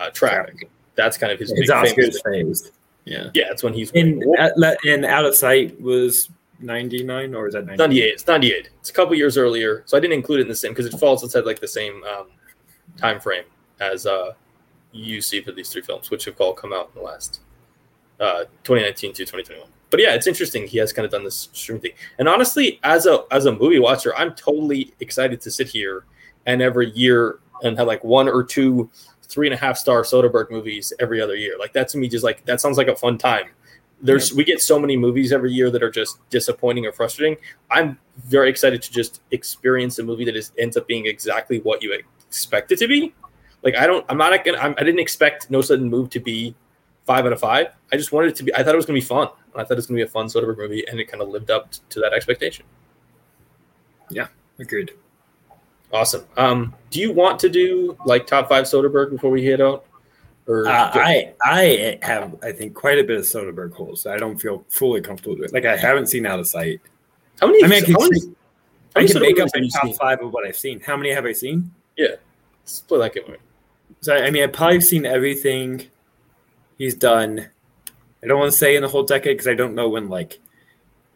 uh, 0.00 0.10
Traffic. 0.10 0.70
That's 0.94 1.16
kind 1.16 1.32
of 1.32 1.38
his 1.38 1.52
big 1.52 1.68
Oscars 1.68 2.16
phase. 2.24 2.72
Yeah, 3.04 3.30
yeah, 3.32 3.44
it's 3.50 3.62
when 3.62 3.72
he's 3.72 3.90
in 3.92 4.22
and 4.38 5.04
Out 5.04 5.24
of 5.24 5.34
Sight 5.34 5.80
was 5.80 6.30
99 6.60 7.34
or 7.34 7.46
is 7.46 7.54
that 7.54 7.64
98? 7.66 7.78
98? 7.78 8.12
It's 8.12 8.26
98. 8.26 8.70
It's 8.80 8.90
a 8.90 8.92
couple 8.92 9.14
years 9.14 9.38
earlier, 9.38 9.82
so 9.86 9.96
I 9.96 10.00
didn't 10.00 10.14
include 10.14 10.40
it 10.40 10.42
in 10.42 10.48
the 10.48 10.56
same 10.56 10.72
because 10.72 10.86
it 10.86 10.98
falls 10.98 11.22
inside 11.22 11.46
like 11.46 11.60
the 11.60 11.68
same 11.68 12.02
um, 12.04 12.28
time 12.96 13.20
frame 13.20 13.44
as 13.80 14.06
uh, 14.06 14.32
you 14.92 15.22
see 15.22 15.40
for 15.40 15.52
these 15.52 15.70
three 15.70 15.82
films, 15.82 16.10
which 16.10 16.24
have 16.26 16.38
all 16.40 16.52
come 16.52 16.72
out 16.72 16.90
in 16.94 17.00
the 17.00 17.06
last 17.06 17.40
uh, 18.20 18.44
2019 18.64 19.12
to 19.12 19.24
2021 19.24 19.68
but 19.90 20.00
yeah, 20.00 20.14
it's 20.14 20.26
interesting. 20.26 20.66
He 20.66 20.78
has 20.78 20.92
kind 20.92 21.04
of 21.06 21.12
done 21.12 21.24
this 21.24 21.48
stream 21.52 21.80
thing. 21.80 21.92
And 22.18 22.28
honestly, 22.28 22.78
as 22.82 23.06
a 23.06 23.24
as 23.30 23.46
a 23.46 23.52
movie 23.52 23.78
watcher, 23.78 24.14
I'm 24.16 24.34
totally 24.34 24.94
excited 25.00 25.40
to 25.42 25.50
sit 25.50 25.68
here 25.68 26.04
and 26.46 26.60
every 26.62 26.90
year 26.90 27.40
and 27.62 27.76
have 27.78 27.86
like 27.86 28.04
one 28.04 28.28
or 28.28 28.44
two 28.44 28.90
three 29.22 29.46
and 29.46 29.54
a 29.54 29.56
half 29.56 29.76
star 29.76 30.02
Soderbergh 30.02 30.50
movies 30.50 30.92
every 31.00 31.20
other 31.20 31.36
year. 31.36 31.56
Like 31.58 31.72
that 31.74 31.88
to 31.88 31.98
me 31.98 32.08
just 32.08 32.24
like 32.24 32.44
that 32.44 32.60
sounds 32.60 32.76
like 32.76 32.88
a 32.88 32.96
fun 32.96 33.18
time. 33.18 33.46
There's 34.00 34.32
we 34.32 34.44
get 34.44 34.60
so 34.60 34.78
many 34.78 34.96
movies 34.96 35.32
every 35.32 35.52
year 35.52 35.70
that 35.70 35.82
are 35.82 35.90
just 35.90 36.18
disappointing 36.30 36.86
or 36.86 36.92
frustrating. 36.92 37.36
I'm 37.70 37.98
very 38.26 38.48
excited 38.48 38.82
to 38.82 38.92
just 38.92 39.22
experience 39.30 39.98
a 39.98 40.02
movie 40.02 40.24
that 40.24 40.36
is 40.36 40.52
ends 40.58 40.76
up 40.76 40.86
being 40.86 41.06
exactly 41.06 41.60
what 41.60 41.82
you 41.82 41.92
expect 42.28 42.72
it 42.72 42.78
to 42.78 42.88
be. 42.88 43.14
Like 43.62 43.76
I 43.76 43.86
don't, 43.86 44.04
I'm 44.08 44.18
not 44.18 44.44
gonna, 44.44 44.58
I'm, 44.58 44.74
I 44.78 44.84
didn't 44.84 45.00
expect 45.00 45.50
No 45.50 45.60
Sudden 45.62 45.88
Move 45.88 46.10
to 46.10 46.20
be 46.20 46.54
five 47.08 47.24
out 47.24 47.32
of 47.32 47.40
five. 47.40 47.68
I 47.90 47.96
just 47.96 48.12
wanted 48.12 48.28
it 48.28 48.36
to 48.36 48.44
be. 48.44 48.54
I 48.54 48.62
thought 48.62 48.74
it 48.74 48.76
was 48.76 48.86
gonna 48.86 48.98
be 48.98 49.04
fun. 49.04 49.28
I 49.56 49.64
thought 49.64 49.72
it 49.72 49.76
was 49.76 49.86
gonna 49.86 49.96
be 49.96 50.02
a 50.02 50.06
fun 50.06 50.26
Soderbergh 50.26 50.58
movie, 50.58 50.84
and 50.86 51.00
it 51.00 51.10
kind 51.10 51.22
of 51.22 51.30
lived 51.30 51.50
up 51.50 51.72
to 51.88 52.00
that 52.00 52.12
expectation. 52.12 52.66
Yeah, 54.10 54.28
agreed. 54.58 54.92
Awesome. 55.90 56.26
Um, 56.36 56.74
do 56.90 57.00
you 57.00 57.12
want 57.12 57.38
to 57.40 57.48
do 57.48 57.96
like 58.04 58.26
top 58.26 58.50
five 58.50 58.64
Soderbergh 58.64 59.10
before 59.10 59.30
we 59.30 59.42
hit 59.42 59.60
out? 59.60 59.86
Or 60.46 60.68
uh, 60.68 60.90
I 60.94 61.32
I 61.42 61.98
have 62.02 62.36
I 62.42 62.52
think 62.52 62.74
quite 62.74 62.98
a 62.98 63.04
bit 63.04 63.16
of 63.16 63.24
Soderbergh 63.24 63.72
holes. 63.72 64.06
I 64.06 64.18
don't 64.18 64.38
feel 64.38 64.64
fully 64.68 65.00
comfortable 65.00 65.36
with. 65.36 65.46
It. 65.46 65.54
Like 65.54 65.64
I 65.64 65.76
haven't 65.76 66.06
seen 66.06 66.26
Out 66.26 66.38
of 66.38 66.46
Sight. 66.46 66.80
How 67.40 67.46
many? 67.46 67.64
I 67.64 67.68
mean, 67.68 67.82
I 67.82 67.86
can, 67.86 67.94
many, 67.98 68.34
I 68.96 69.06
can 69.06 69.20
make 69.20 69.40
up 69.40 69.48
a 69.54 69.68
top 69.68 69.84
seen? 69.84 69.94
five 69.94 70.20
of 70.20 70.32
what 70.32 70.46
I've 70.46 70.56
seen. 70.56 70.80
How 70.80 70.96
many 70.96 71.10
have 71.10 71.24
I 71.24 71.32
seen? 71.32 71.70
Yeah, 71.96 72.16
split 72.64 73.00
that 73.00 73.14
game. 73.14 73.36
So 74.00 74.14
I 74.14 74.30
mean, 74.30 74.42
I've 74.42 74.52
probably 74.52 74.80
seen 74.80 75.06
everything 75.06 75.86
he's 76.78 76.94
done. 76.94 77.48
I 78.22 78.26
don't 78.26 78.38
want 78.38 78.50
to 78.50 78.58
say 78.58 78.76
in 78.76 78.82
the 78.82 78.88
whole 78.88 79.02
decade 79.02 79.36
because 79.36 79.48
I 79.48 79.54
don't 79.54 79.74
know 79.74 79.88
when 79.88 80.08
like 80.08 80.40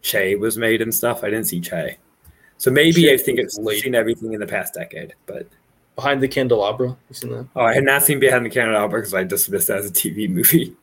Che 0.01 0.35
was 0.35 0.57
made 0.57 0.81
and 0.81 0.93
stuff. 0.93 1.23
I 1.23 1.29
didn't 1.29 1.47
see 1.47 1.59
Che, 1.59 1.97
so 2.57 2.69
maybe 2.69 3.03
che 3.03 3.13
I 3.13 3.17
think 3.17 3.39
I've 3.39 3.51
seen 3.51 3.95
everything 3.95 4.33
in 4.33 4.39
the 4.39 4.47
past 4.47 4.73
decade. 4.73 5.15
But 5.25 5.47
Behind 5.95 6.21
the 6.21 6.27
Candelabra, 6.27 6.97
you 7.09 7.13
seen 7.13 7.31
that? 7.31 7.47
Oh, 7.55 7.61
I 7.61 7.73
had 7.73 7.83
not 7.83 8.03
seen 8.03 8.19
Behind 8.19 8.45
the 8.45 8.49
Candelabra 8.49 8.99
because 8.99 9.13
I 9.13 9.23
dismissed 9.23 9.69
it 9.69 9.73
as 9.73 9.89
a 9.89 9.93
TV 9.93 10.29
movie. 10.29 10.75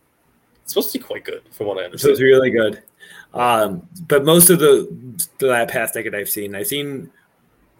It's 0.62 0.72
supposed 0.72 0.92
to 0.92 0.98
be 0.98 1.04
quite 1.04 1.24
good, 1.24 1.42
from 1.50 1.66
what 1.66 1.78
I 1.78 1.84
understand. 1.84 2.00
So 2.00 2.10
it's 2.10 2.20
really 2.20 2.50
good. 2.50 2.82
Um, 3.34 3.88
but 4.08 4.24
most 4.24 4.50
of 4.50 4.60
the 4.60 4.88
that 5.38 5.68
past 5.68 5.94
decade 5.94 6.14
I've 6.14 6.28
seen, 6.28 6.54
I've 6.54 6.68
seen 6.68 7.10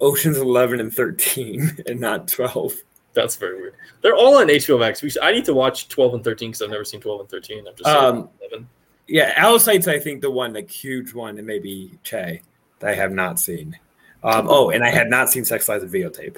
Ocean's 0.01 0.39
Eleven 0.39 0.81
and 0.81 0.93
Thirteen, 0.93 1.77
and 1.87 2.01
not 2.01 2.27
twelve. 2.27 2.75
That's 3.12 3.37
very 3.37 3.61
weird. 3.61 3.75
They're 4.03 4.14
all 4.14 4.37
on 4.38 4.46
HBO 4.49 4.79
Max. 4.79 5.03
We 5.03 5.11
should, 5.11 5.23
I 5.23 5.33
need 5.33 5.44
to 5.46 5.55
watch 5.55 5.88
12 5.88 6.14
and 6.14 6.25
13 6.25 6.51
because 6.51 6.62
I've 6.62 6.70
never 6.70 6.85
seen 6.85 7.01
12 7.01 7.20
and 7.20 7.29
13. 7.29 7.66
I'm 7.66 7.75
just 7.75 7.88
Um, 7.88 8.29
11. 8.51 8.68
Yeah, 9.09 9.44
of 9.44 9.68
I 9.68 9.99
think 9.99 10.20
the 10.20 10.31
one, 10.31 10.53
like 10.53 10.70
huge 10.70 11.12
one, 11.12 11.37
and 11.38 11.46
maybe 11.46 11.99
Che 12.05 12.42
that 12.79 12.90
I 12.90 12.94
have 12.94 13.11
not 13.12 13.40
seen. 13.40 13.77
Um, 14.23 14.46
oh, 14.49 14.70
and 14.70 14.85
I 14.85 14.90
had 14.90 15.11
not 15.11 15.29
seen 15.31 15.44
Sex 15.44 15.68
Lies 15.68 15.83
and 15.83 15.90
Videotape. 15.92 16.37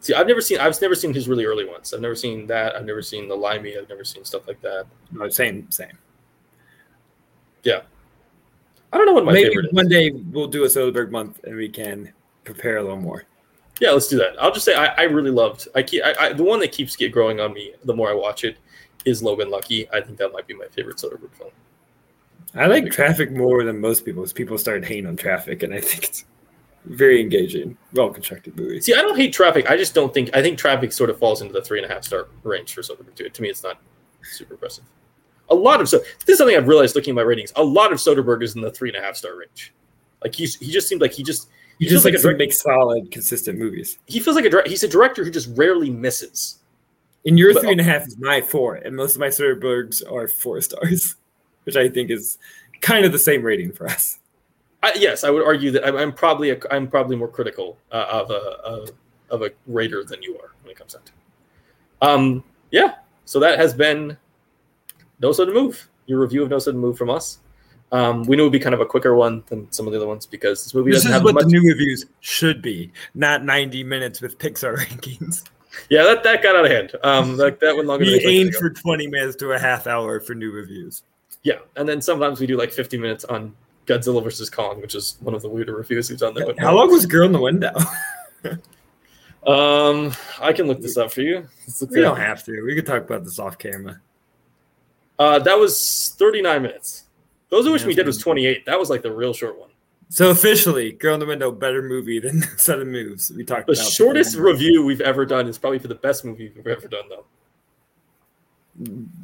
See, 0.00 0.14
I've 0.14 0.26
never 0.26 0.40
seen. 0.40 0.58
I've 0.58 0.80
never 0.80 0.94
seen 0.94 1.12
his 1.12 1.28
really 1.28 1.44
early 1.44 1.66
ones. 1.66 1.92
I've 1.92 2.00
never 2.00 2.14
seen 2.14 2.46
that. 2.46 2.74
I've 2.74 2.86
never 2.86 3.02
seen 3.02 3.28
the 3.28 3.34
Limey. 3.34 3.76
I've 3.76 3.88
never 3.90 4.04
seen 4.04 4.24
stuff 4.24 4.48
like 4.48 4.62
that. 4.62 4.86
No, 5.12 5.28
same, 5.28 5.70
same. 5.70 5.98
Yeah, 7.64 7.82
I 8.92 8.96
don't 8.96 9.04
know 9.06 9.12
what 9.12 9.26
my 9.26 9.32
Maybe 9.32 9.48
favorite 9.50 9.66
is. 9.66 9.72
one 9.72 9.88
day 9.88 10.10
we'll 10.10 10.48
do 10.48 10.64
a 10.64 10.68
Soderbergh 10.68 11.10
month 11.10 11.40
and 11.44 11.54
we 11.54 11.68
can 11.68 12.10
prepare 12.44 12.78
a 12.78 12.82
little 12.82 12.96
more. 12.96 13.24
Yeah, 13.80 13.92
let's 13.92 14.08
do 14.08 14.18
that. 14.18 14.40
I'll 14.40 14.52
just 14.52 14.64
say 14.64 14.74
I, 14.74 14.86
I 14.88 15.02
really 15.02 15.30
loved. 15.30 15.68
I 15.74 15.82
keep 15.82 16.04
I, 16.04 16.14
I, 16.20 16.32
the 16.32 16.44
one 16.44 16.60
that 16.60 16.72
keeps 16.72 16.96
get 16.96 17.12
growing 17.12 17.40
on 17.40 17.52
me 17.52 17.72
the 17.84 17.94
more 17.94 18.10
I 18.10 18.14
watch 18.14 18.44
it 18.44 18.58
is 19.04 19.22
Logan 19.22 19.50
Lucky. 19.50 19.90
I 19.90 20.00
think 20.00 20.18
that 20.18 20.32
might 20.32 20.46
be 20.46 20.54
my 20.54 20.66
favorite 20.66 20.96
Soderbergh 20.96 21.32
film. 21.32 21.50
I 22.54 22.66
like 22.66 22.90
Traffic 22.90 23.30
more 23.32 23.64
than 23.64 23.80
most 23.80 24.04
people. 24.04 24.22
Because 24.22 24.32
people 24.32 24.58
started 24.58 24.84
hating 24.84 25.06
on 25.06 25.16
Traffic, 25.16 25.62
and 25.62 25.72
I 25.72 25.80
think 25.80 26.04
it's 26.04 26.24
very 26.84 27.20
engaging, 27.20 27.76
well 27.92 28.10
constructed 28.10 28.56
movie. 28.56 28.80
See, 28.80 28.94
I 28.94 29.02
don't 29.02 29.16
hate 29.16 29.32
Traffic. 29.32 29.70
I 29.70 29.76
just 29.76 29.94
don't 29.94 30.12
think 30.12 30.30
I 30.34 30.42
think 30.42 30.58
Traffic 30.58 30.92
sort 30.92 31.10
of 31.10 31.18
falls 31.18 31.42
into 31.42 31.52
the 31.52 31.62
three 31.62 31.82
and 31.82 31.90
a 31.90 31.94
half 31.94 32.04
star 32.04 32.28
range 32.42 32.74
for 32.74 32.82
Soderbergh. 32.82 33.14
To, 33.16 33.28
to 33.28 33.42
me, 33.42 33.48
it's 33.48 33.62
not 33.62 33.78
super 34.22 34.54
impressive. 34.54 34.84
A 35.48 35.54
lot 35.54 35.80
of 35.80 35.88
so 35.88 35.98
this 35.98 36.28
is 36.28 36.38
something 36.38 36.56
I've 36.56 36.68
realized 36.68 36.94
looking 36.94 37.12
at 37.12 37.16
my 37.16 37.22
ratings. 37.22 37.52
A 37.56 37.62
lot 37.62 37.92
of 37.92 37.98
Soderbergh 37.98 38.42
is 38.42 38.54
in 38.54 38.62
the 38.62 38.70
three 38.70 38.90
and 38.90 38.98
a 38.98 39.04
half 39.04 39.16
star 39.16 39.36
range. 39.36 39.72
Like 40.22 40.34
he's 40.34 40.56
he 40.56 40.70
just 40.70 40.88
seemed 40.88 41.00
like 41.00 41.12
he 41.12 41.22
just 41.22 41.48
He 41.80 41.86
just 41.86 42.04
like 42.04 42.12
likes 42.14 42.24
a 42.24 42.34
make 42.36 42.52
solid, 42.52 43.10
consistent 43.10 43.58
movies. 43.58 43.98
he 44.06 44.20
feels 44.20 44.36
like 44.36 44.44
a 44.44 44.68
he's 44.68 44.84
a 44.84 44.88
director 44.88 45.24
who 45.24 45.30
just 45.30 45.48
rarely 45.56 45.90
misses. 45.90 46.58
And 47.26 47.38
your 47.38 47.52
But- 47.54 47.62
three 47.62 47.72
and 47.72 47.80
a 47.80 47.84
half 47.84 48.06
is 48.06 48.16
my 48.18 48.40
four, 48.40 48.76
and 48.76 48.94
most 48.94 49.14
of 49.14 49.20
my 49.20 49.28
Soderberghs 49.28 50.02
are 50.10 50.28
four 50.28 50.60
stars, 50.60 51.16
which 51.64 51.76
I 51.76 51.88
think 51.88 52.10
is 52.10 52.38
kind 52.82 53.04
of 53.04 53.12
the 53.12 53.18
same 53.18 53.42
rating 53.42 53.72
for 53.72 53.86
us. 53.86 54.18
I, 54.82 54.92
yes, 54.96 55.24
I 55.24 55.30
would 55.30 55.44
argue 55.44 55.70
that 55.72 55.86
I'm, 55.86 55.96
I'm 55.96 56.12
probably 56.12 56.50
a, 56.50 56.58
I'm 56.70 56.86
probably 56.88 57.16
more 57.16 57.28
critical 57.28 57.76
uh, 57.92 58.06
of 58.10 58.30
a, 58.30 58.34
a 58.64 59.34
of 59.34 59.42
a 59.42 59.50
rater 59.66 60.04
than 60.04 60.22
you 60.22 60.38
are 60.38 60.52
when 60.62 60.72
it 60.72 60.76
comes 60.78 60.94
down 60.94 61.02
to. 61.04 61.12
it. 61.12 62.08
Um, 62.08 62.44
yeah. 62.70 62.96
So 63.24 63.38
that 63.40 63.58
has 63.58 63.72
been 63.74 64.16
No 65.20 65.32
to 65.32 65.46
Move. 65.46 65.88
Your 66.06 66.20
review 66.20 66.42
of 66.42 66.50
No 66.50 66.58
to 66.60 66.72
Move 66.72 66.96
from 66.98 67.10
us. 67.10 67.38
Um, 67.92 68.22
we 68.24 68.36
knew 68.36 68.42
it 68.42 68.46
would 68.46 68.52
be 68.52 68.60
kind 68.60 68.74
of 68.74 68.80
a 68.80 68.86
quicker 68.86 69.14
one 69.14 69.42
than 69.48 69.70
some 69.72 69.86
of 69.86 69.92
the 69.92 69.98
other 69.98 70.06
ones 70.06 70.24
because 70.26 70.62
this 70.62 70.74
movie 70.74 70.92
This 70.92 71.00
doesn't 71.02 71.12
have 71.12 71.24
what 71.24 71.34
much. 71.34 71.44
the 71.44 71.50
new 71.50 71.68
reviews 71.68 72.06
should 72.20 72.62
be, 72.62 72.92
not 73.14 73.44
90 73.44 73.82
minutes 73.84 74.20
with 74.20 74.38
Pixar 74.38 74.76
rankings. 74.78 75.44
yeah, 75.88 76.04
that, 76.04 76.22
that 76.22 76.42
got 76.42 76.54
out 76.56 76.66
of 76.66 76.70
hand. 76.70 76.94
Um, 77.02 77.36
like 77.36 77.58
that 77.60 77.74
went 77.74 77.88
longer. 77.88 78.04
We 78.04 78.12
I 78.12 78.16
expected 78.16 78.46
aim 78.46 78.52
for 78.52 78.70
20 78.70 79.06
minutes 79.08 79.36
to 79.36 79.52
a 79.52 79.58
half 79.58 79.86
hour 79.88 80.20
for 80.20 80.34
new 80.34 80.52
reviews. 80.52 81.02
Yeah, 81.42 81.58
and 81.76 81.88
then 81.88 82.00
sometimes 82.00 82.38
we 82.38 82.46
do 82.46 82.56
like 82.56 82.70
50 82.70 82.96
minutes 82.98 83.24
on 83.24 83.54
Godzilla 83.86 84.22
versus 84.22 84.48
Kong, 84.50 84.80
which 84.80 84.94
is 84.94 85.16
one 85.20 85.34
of 85.34 85.42
the 85.42 85.48
weirder 85.48 85.74
reviews 85.74 86.10
we've 86.10 86.18
done. 86.18 86.34
That 86.34 86.58
How 86.58 86.76
long 86.76 86.90
was 86.90 87.06
Girl 87.06 87.26
in 87.26 87.32
the 87.32 87.40
Window? 87.40 87.72
Um, 89.46 90.12
I 90.38 90.52
can 90.52 90.66
look 90.66 90.80
this 90.80 90.96
up 90.96 91.10
for 91.10 91.22
you. 91.22 91.48
We 91.90 92.00
don't 92.02 92.12
up. 92.12 92.18
have 92.18 92.44
to. 92.44 92.62
We 92.62 92.74
could 92.74 92.86
talk 92.86 93.02
about 93.04 93.24
this 93.24 93.38
off 93.38 93.56
camera. 93.58 94.00
Uh, 95.18 95.38
that 95.38 95.58
was 95.58 96.14
39 96.18 96.62
minutes. 96.62 97.04
Those 97.50 97.66
of 97.66 97.72
which 97.72 97.82
Yeah, 97.82 97.88
we 97.88 97.94
did 97.94 98.06
was 98.06 98.18
28. 98.18 98.64
That 98.66 98.78
was 98.78 98.90
like 98.90 99.02
the 99.02 99.12
real 99.12 99.32
short 99.34 99.58
one. 99.58 99.70
So 100.08 100.30
officially, 100.30 100.92
Girl 100.92 101.14
in 101.14 101.20
the 101.20 101.26
Window 101.26 101.52
better 101.52 101.82
movie 101.82 102.18
than 102.18 102.42
Set 102.56 102.80
of 102.80 102.88
Moves. 102.88 103.30
We 103.30 103.44
talked 103.44 103.64
about. 103.68 103.76
The 103.76 103.82
about 103.82 103.92
shortest 103.92 104.32
before. 104.34 104.50
review 104.52 104.84
we've 104.84 105.00
ever 105.00 105.24
done 105.26 105.46
is 105.46 105.56
probably 105.58 105.78
for 105.78 105.88
the 105.88 105.94
best 105.94 106.24
movie 106.24 106.52
we've 106.56 106.66
ever 106.66 106.88
done, 106.88 107.04
though. 107.08 107.24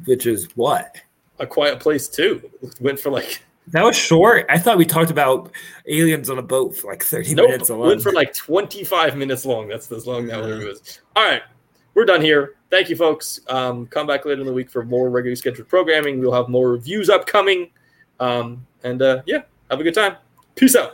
which 0.05 0.25
is 0.25 0.47
what 0.55 0.97
A 1.39 1.47
Quiet 1.47 1.79
Place 1.79 2.07
2 2.07 2.49
went 2.79 2.99
for 2.99 3.09
like 3.09 3.43
that 3.67 3.83
was 3.83 3.97
short. 3.97 4.45
I 4.49 4.57
thought 4.57 4.77
we 4.77 4.85
talked 4.85 5.11
about 5.11 5.51
aliens 5.87 6.29
on 6.29 6.37
a 6.37 6.41
boat 6.43 6.75
for 6.77 6.89
like 6.91 7.03
30 7.03 7.35
nope, 7.35 7.49
minutes 7.49 7.69
alone. 7.69 7.87
went 7.87 8.01
for 8.01 8.13
like 8.13 8.33
25 8.33 9.17
minutes 9.17 9.45
long. 9.45 9.67
That's 9.67 9.91
as 9.91 10.07
long 10.07 10.25
that 10.27 10.39
movie 10.39 10.65
was. 10.65 11.01
All 11.17 11.25
right, 11.25 11.41
we're 11.95 12.05
done 12.05 12.21
here. 12.21 12.53
Thank 12.69 12.89
you, 12.89 12.95
folks. 12.95 13.39
Um, 13.47 13.87
come 13.87 14.07
back 14.07 14.25
later 14.25 14.39
in 14.41 14.47
the 14.47 14.53
week 14.53 14.69
for 14.69 14.85
more 14.85 15.09
regularly 15.09 15.35
scheduled 15.35 15.67
programming. 15.69 16.19
We'll 16.19 16.33
have 16.33 16.47
more 16.49 16.69
reviews 16.71 17.09
upcoming. 17.09 17.71
Um, 18.19 18.65
and 18.83 19.01
uh, 19.01 19.21
yeah, 19.25 19.43
have 19.69 19.79
a 19.79 19.83
good 19.83 19.93
time. 19.93 20.17
Peace 20.55 20.75
out. 20.75 20.85